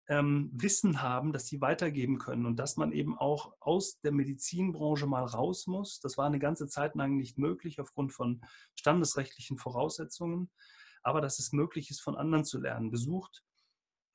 ähm, 0.09 0.51
Wissen 0.53 1.03
haben, 1.03 1.33
das 1.33 1.47
sie 1.47 1.61
weitergeben 1.61 2.19
können 2.19 2.47
und 2.47 2.57
dass 2.57 2.77
man 2.77 2.93
eben 2.93 3.17
auch 3.19 3.53
aus 3.61 4.01
der 4.01 4.13
Medizinbranche 4.13 5.07
mal 5.07 5.25
raus 5.25 5.67
muss. 5.67 6.01
Das 6.01 6.17
war 6.17 6.27
eine 6.27 6.39
ganze 6.39 6.67
Zeit 6.67 6.95
lang 6.95 7.17
nicht 7.17 7.39
möglich 7.39 7.81
aufgrund 7.81 8.13
von 8.13 8.41
standesrechtlichen 8.75 9.59
Voraussetzungen, 9.59 10.51
aber 11.03 11.21
dass 11.21 11.39
es 11.39 11.53
möglich 11.53 11.91
ist, 11.91 12.01
von 12.01 12.17
anderen 12.17 12.45
zu 12.45 12.59
lernen. 12.59 12.91
Besucht 12.91 13.45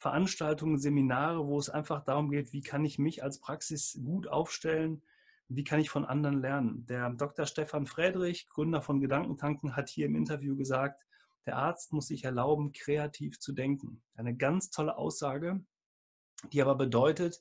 Veranstaltungen, 0.03 0.79
Seminare, 0.79 1.47
wo 1.47 1.57
es 1.57 1.69
einfach 1.69 2.03
darum 2.03 2.29
geht, 2.29 2.51
wie 2.51 2.61
kann 2.61 2.83
ich 2.83 2.99
mich 2.99 3.23
als 3.23 3.39
Praxis 3.39 3.97
gut 4.03 4.27
aufstellen, 4.27 5.01
wie 5.47 5.63
kann 5.63 5.79
ich 5.79 5.89
von 5.89 6.03
anderen 6.03 6.41
lernen. 6.41 6.85
Der 6.87 7.09
Dr. 7.11 7.45
Stefan 7.45 7.85
Friedrich, 7.85 8.49
Gründer 8.49 8.81
von 8.81 8.99
Gedankentanken, 8.99 9.77
hat 9.77 9.87
hier 9.87 10.07
im 10.07 10.15
Interview 10.15 10.57
gesagt, 10.57 11.01
der 11.45 11.57
Arzt 11.57 11.93
muss 11.93 12.07
sich 12.07 12.23
erlauben, 12.23 12.71
kreativ 12.71 13.39
zu 13.39 13.53
denken. 13.53 14.01
Eine 14.15 14.35
ganz 14.35 14.69
tolle 14.69 14.97
Aussage, 14.97 15.63
die 16.51 16.61
aber 16.61 16.75
bedeutet, 16.75 17.39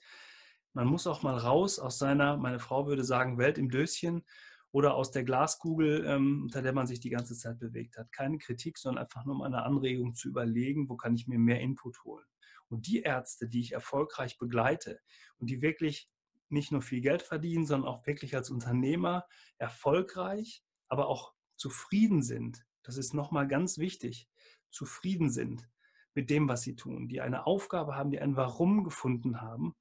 man 0.73 0.87
muss 0.87 1.07
auch 1.07 1.23
mal 1.23 1.37
raus 1.37 1.79
aus 1.79 1.99
seiner, 1.99 2.37
meine 2.37 2.59
Frau 2.59 2.87
würde 2.87 3.05
sagen, 3.05 3.39
Welt 3.39 3.59
im 3.59 3.71
Döschen 3.71 4.25
oder 4.71 4.95
aus 4.95 5.11
der 5.11 5.23
Glaskugel, 5.23 6.05
ähm, 6.07 6.43
unter 6.45 6.63
der 6.63 6.73
man 6.73 6.87
sich 6.87 6.99
die 6.99 7.11
ganze 7.11 7.37
Zeit 7.37 7.59
bewegt 7.59 7.99
hat. 7.99 8.11
Keine 8.11 8.39
Kritik, 8.39 8.79
sondern 8.79 9.05
einfach 9.05 9.25
nur 9.25 9.35
um 9.35 9.43
eine 9.43 9.65
Anregung 9.65 10.15
zu 10.15 10.29
überlegen, 10.29 10.89
wo 10.89 10.97
kann 10.97 11.15
ich 11.15 11.29
mir 11.29 11.39
mehr 11.39 11.61
Input 11.61 12.03
holen. 12.05 12.25
Und 12.69 12.87
die 12.87 13.03
Ärzte, 13.03 13.49
die 13.49 13.61
ich 13.61 13.73
erfolgreich 13.73 14.39
begleite 14.39 14.99
und 15.39 15.51
die 15.51 15.61
wirklich 15.61 16.09
nicht 16.49 16.73
nur 16.73 16.81
viel 16.81 17.03
Geld 17.03 17.23
verdienen, 17.23 17.67
sondern 17.67 17.89
auch 17.89 18.07
wirklich 18.07 18.35
als 18.35 18.51
Unternehmer 18.51 19.27
erfolgreich, 19.59 20.65
aber 20.89 21.09
auch 21.09 21.35
zufrieden 21.57 22.23
sind, 22.23 22.65
das 22.83 22.97
ist 22.97 23.15
nochmal 23.15 23.47
ganz 23.47 23.79
wichtig, 23.79 24.29
zufrieden 24.71 25.31
sind, 25.31 25.69
mit 26.15 26.31
dem, 26.31 26.49
was 26.49 26.63
sie 26.63 26.77
tun, 26.77 27.09
die 27.09 27.21
eine 27.21 27.47
Aufgabe 27.47 27.97
haben, 27.97 28.11
die 28.11 28.21
ein 28.21 28.37
Warum 28.37 28.85
gefunden 28.85 29.41
haben, 29.41 29.75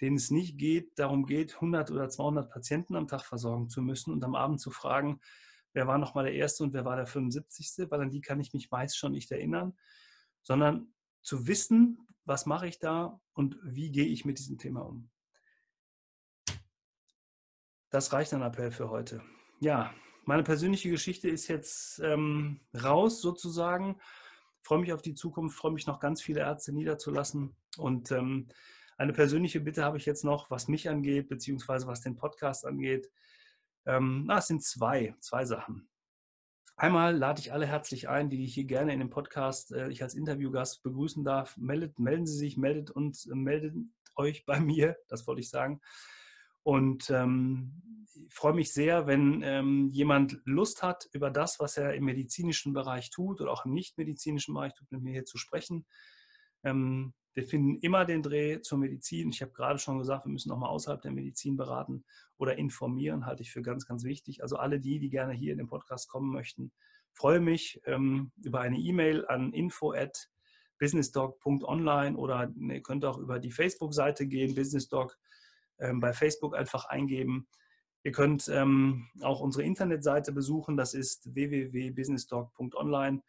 denen 0.00 0.16
es 0.16 0.30
nicht 0.30 0.58
geht, 0.58 0.98
darum 0.98 1.26
geht, 1.26 1.54
100 1.54 1.90
oder 1.90 2.08
200 2.08 2.50
Patienten 2.50 2.96
am 2.96 3.08
Tag 3.08 3.24
versorgen 3.24 3.68
zu 3.68 3.82
müssen 3.82 4.12
und 4.12 4.24
am 4.24 4.34
Abend 4.34 4.60
zu 4.60 4.70
fragen, 4.70 5.20
wer 5.72 5.86
war 5.86 5.98
nochmal 5.98 6.24
der 6.24 6.34
Erste 6.34 6.64
und 6.64 6.72
wer 6.72 6.84
war 6.84 6.96
der 6.96 7.06
75. 7.06 7.90
Weil 7.90 8.00
an 8.00 8.10
die 8.10 8.20
kann 8.20 8.40
ich 8.40 8.52
mich 8.52 8.70
meist 8.70 8.96
schon 8.96 9.12
nicht 9.12 9.30
erinnern, 9.30 9.76
sondern 10.42 10.94
zu 11.22 11.46
wissen, 11.46 12.06
was 12.24 12.46
mache 12.46 12.66
ich 12.66 12.78
da 12.78 13.20
und 13.32 13.58
wie 13.62 13.90
gehe 13.90 14.06
ich 14.06 14.24
mit 14.24 14.38
diesem 14.38 14.58
Thema 14.58 14.80
um. 14.80 15.10
Das 17.90 18.12
reicht 18.12 18.34
ein 18.34 18.42
Appell 18.42 18.70
für 18.70 18.90
heute. 18.90 19.22
Ja, 19.60 19.94
meine 20.26 20.42
persönliche 20.42 20.90
Geschichte 20.90 21.28
ist 21.28 21.48
jetzt 21.48 22.00
ähm, 22.00 22.60
raus 22.74 23.20
sozusagen 23.20 24.00
freue 24.66 24.80
mich 24.80 24.92
auf 24.92 25.02
die 25.02 25.14
Zukunft, 25.14 25.56
freue 25.56 25.72
mich 25.72 25.86
noch 25.86 26.00
ganz 26.00 26.20
viele 26.20 26.40
Ärzte 26.40 26.72
niederzulassen. 26.72 27.56
Und 27.78 28.10
ähm, 28.10 28.48
eine 28.98 29.12
persönliche 29.12 29.60
Bitte 29.60 29.84
habe 29.84 29.96
ich 29.96 30.06
jetzt 30.06 30.24
noch, 30.24 30.50
was 30.50 30.66
mich 30.66 30.88
angeht, 30.88 31.28
beziehungsweise 31.28 31.86
was 31.86 32.00
den 32.00 32.16
Podcast 32.16 32.66
angeht. 32.66 33.08
Ähm, 33.86 34.24
na, 34.26 34.38
es 34.38 34.48
sind 34.48 34.64
zwei, 34.64 35.14
zwei 35.20 35.44
Sachen. 35.44 35.88
Einmal 36.76 37.16
lade 37.16 37.40
ich 37.40 37.52
alle 37.52 37.66
herzlich 37.66 38.08
ein, 38.08 38.28
die 38.28 38.44
ich 38.44 38.54
hier 38.54 38.64
gerne 38.64 38.92
in 38.92 38.98
dem 38.98 39.08
Podcast, 39.08 39.72
äh, 39.72 39.88
ich 39.88 40.02
als 40.02 40.14
Interviewgast 40.14 40.82
begrüßen 40.82 41.24
darf. 41.24 41.56
Meldet, 41.56 41.98
melden 42.00 42.26
Sie 42.26 42.36
sich, 42.36 42.56
meldet 42.56 42.90
uns, 42.90 43.26
äh, 43.26 43.34
meldet 43.34 43.76
euch 44.16 44.44
bei 44.46 44.58
mir, 44.60 44.96
das 45.08 45.26
wollte 45.28 45.42
ich 45.42 45.48
sagen. 45.48 45.80
Und 46.66 47.10
ähm, 47.10 47.80
ich 48.26 48.34
freue 48.34 48.52
mich 48.52 48.72
sehr, 48.72 49.06
wenn 49.06 49.40
ähm, 49.44 49.88
jemand 49.92 50.40
Lust 50.44 50.82
hat, 50.82 51.08
über 51.12 51.30
das, 51.30 51.60
was 51.60 51.76
er 51.76 51.94
im 51.94 52.06
medizinischen 52.06 52.72
Bereich 52.72 53.10
tut 53.10 53.40
oder 53.40 53.52
auch 53.52 53.66
im 53.66 53.72
nicht-medizinischen 53.72 54.52
Bereich 54.52 54.74
tut, 54.74 54.90
mit 54.90 55.00
mir 55.00 55.12
hier 55.12 55.24
zu 55.24 55.38
sprechen. 55.38 55.86
Ähm, 56.64 57.14
wir 57.34 57.44
finden 57.44 57.78
immer 57.82 58.04
den 58.04 58.20
Dreh 58.20 58.62
zur 58.62 58.78
Medizin. 58.78 59.28
Ich 59.28 59.42
habe 59.42 59.52
gerade 59.52 59.78
schon 59.78 59.98
gesagt, 59.98 60.26
wir 60.26 60.32
müssen 60.32 60.50
auch 60.50 60.58
mal 60.58 60.68
außerhalb 60.68 61.00
der 61.00 61.12
Medizin 61.12 61.56
beraten 61.56 62.04
oder 62.36 62.58
informieren, 62.58 63.26
halte 63.26 63.44
ich 63.44 63.52
für 63.52 63.62
ganz, 63.62 63.86
ganz 63.86 64.02
wichtig. 64.02 64.42
Also 64.42 64.56
alle 64.56 64.80
die, 64.80 64.98
die 64.98 65.08
gerne 65.08 65.34
hier 65.34 65.52
in 65.52 65.58
den 65.58 65.68
Podcast 65.68 66.08
kommen 66.08 66.32
möchten, 66.32 66.72
freue 67.12 67.38
mich 67.38 67.80
ähm, 67.84 68.32
über 68.42 68.58
eine 68.58 68.78
E-Mail 68.78 69.24
an 69.28 69.52
info 69.52 69.92
at 69.92 70.28
businessdog.online 70.80 72.16
oder 72.16 72.52
ihr 72.58 72.82
könnt 72.82 73.04
auch 73.04 73.18
über 73.18 73.38
die 73.38 73.52
Facebook-Seite 73.52 74.26
gehen, 74.26 74.56
businessdog.online 74.56 75.14
ähm, 75.14 75.35
bei 75.78 76.12
Facebook 76.12 76.56
einfach 76.56 76.86
eingeben. 76.86 77.48
Ihr 78.02 78.12
könnt 78.12 78.48
ähm, 78.48 79.08
auch 79.20 79.40
unsere 79.40 79.64
Internetseite 79.64 80.32
besuchen, 80.32 80.76
das 80.76 80.94
ist 80.94 81.34
www.businesstalk.online 81.34 83.22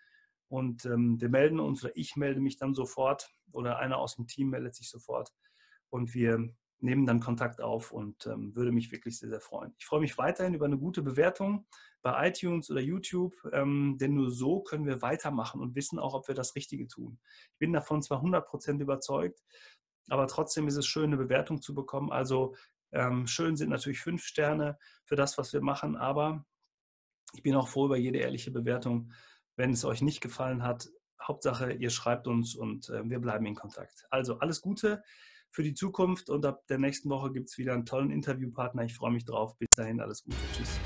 und 0.50 0.86
ähm, 0.86 1.20
wir 1.20 1.30
melden 1.30 1.60
uns 1.60 1.84
oder 1.84 1.98
ich 1.98 2.16
melde 2.16 2.40
mich 2.40 2.58
dann 2.58 2.76
sofort 2.76 3.34
oder 3.52 3.80
einer 3.80 3.98
aus 3.98 4.16
dem 4.16 4.28
Team 4.28 4.50
meldet 4.50 4.76
sich 4.76 4.90
sofort 4.90 5.34
und 5.90 6.14
wir 6.14 6.54
nehmen 6.80 7.06
dann 7.06 7.20
Kontakt 7.20 7.60
auf 7.60 7.92
und 7.92 8.28
ähm, 8.28 8.56
würde 8.56 8.72
mich 8.72 8.92
wirklich 8.92 9.18
sehr, 9.18 9.30
sehr 9.30 9.40
freuen. 9.40 9.74
Ich 9.80 9.86
freue 9.86 10.00
mich 10.00 10.18
weiterhin 10.18 10.54
über 10.54 10.66
eine 10.66 10.78
gute 10.78 11.02
Bewertung 11.02 11.66
bei 12.04 12.28
iTunes 12.28 12.70
oder 12.70 12.82
YouTube, 12.82 13.36
ähm, 13.52 13.98
denn 14.00 14.14
nur 14.14 14.30
so 14.30 14.62
können 14.62 14.86
wir 14.86 15.02
weitermachen 15.02 15.60
und 15.60 15.76
wissen 15.76 15.98
auch, 15.98 16.14
ob 16.14 16.28
wir 16.28 16.36
das 16.36 16.56
Richtige 16.56 16.88
tun. 16.88 17.20
Ich 17.54 17.58
bin 17.58 17.74
davon 17.74 18.04
zwar 18.04 18.22
100% 18.22 18.80
überzeugt, 18.80 19.44
aber 20.08 20.28
trotzdem 20.28 20.68
ist 20.68 20.78
es 20.78 20.86
schön, 20.86 21.06
eine 21.06 21.18
Bewertung 21.18 21.62
zu 21.62 21.74
bekommen. 21.74 22.12
Also 22.12 22.56
ähm, 22.92 23.28
schön 23.28 23.56
sind 23.56 23.70
natürlich 23.70 24.00
fünf 24.00 24.24
Sterne 24.24 24.78
für 25.04 25.16
das, 25.16 25.38
was 25.38 25.54
wir 25.54 25.62
machen, 25.62 25.96
aber 25.96 26.46
ich 27.34 27.44
bin 27.44 27.56
auch 27.56 27.68
froh 27.68 27.86
über 27.86 27.98
jede 27.98 28.20
ehrliche 28.20 28.52
Bewertung. 28.52 29.12
Wenn 29.56 29.72
es 29.72 29.84
euch 29.86 30.02
nicht 30.02 30.22
gefallen 30.22 30.64
hat, 30.64 30.88
Hauptsache, 31.22 31.74
ihr 31.74 31.90
schreibt 31.90 32.28
uns 32.28 32.56
und 32.56 32.90
äh, 32.90 33.08
wir 33.10 33.20
bleiben 33.20 33.46
in 33.46 33.56
Kontakt. 33.56 34.06
Also 34.10 34.40
alles 34.40 34.62
Gute 34.62 35.04
für 35.50 35.64
die 35.64 35.74
Zukunft 35.74 36.30
und 36.30 36.46
ab 36.46 36.66
der 36.68 36.78
nächsten 36.78 37.10
Woche 37.10 37.32
gibt 37.32 37.50
es 37.50 37.58
wieder 37.58 37.74
einen 37.74 37.86
tollen 37.86 38.12
Interviewpartner. 38.12 38.84
Ich 38.84 38.96
freue 38.96 39.12
mich 39.12 39.26
drauf. 39.26 39.58
Bis 39.58 39.74
dahin, 39.76 40.00
alles 40.00 40.24
Gute. 40.24 40.38
Tschüss. 40.54 40.80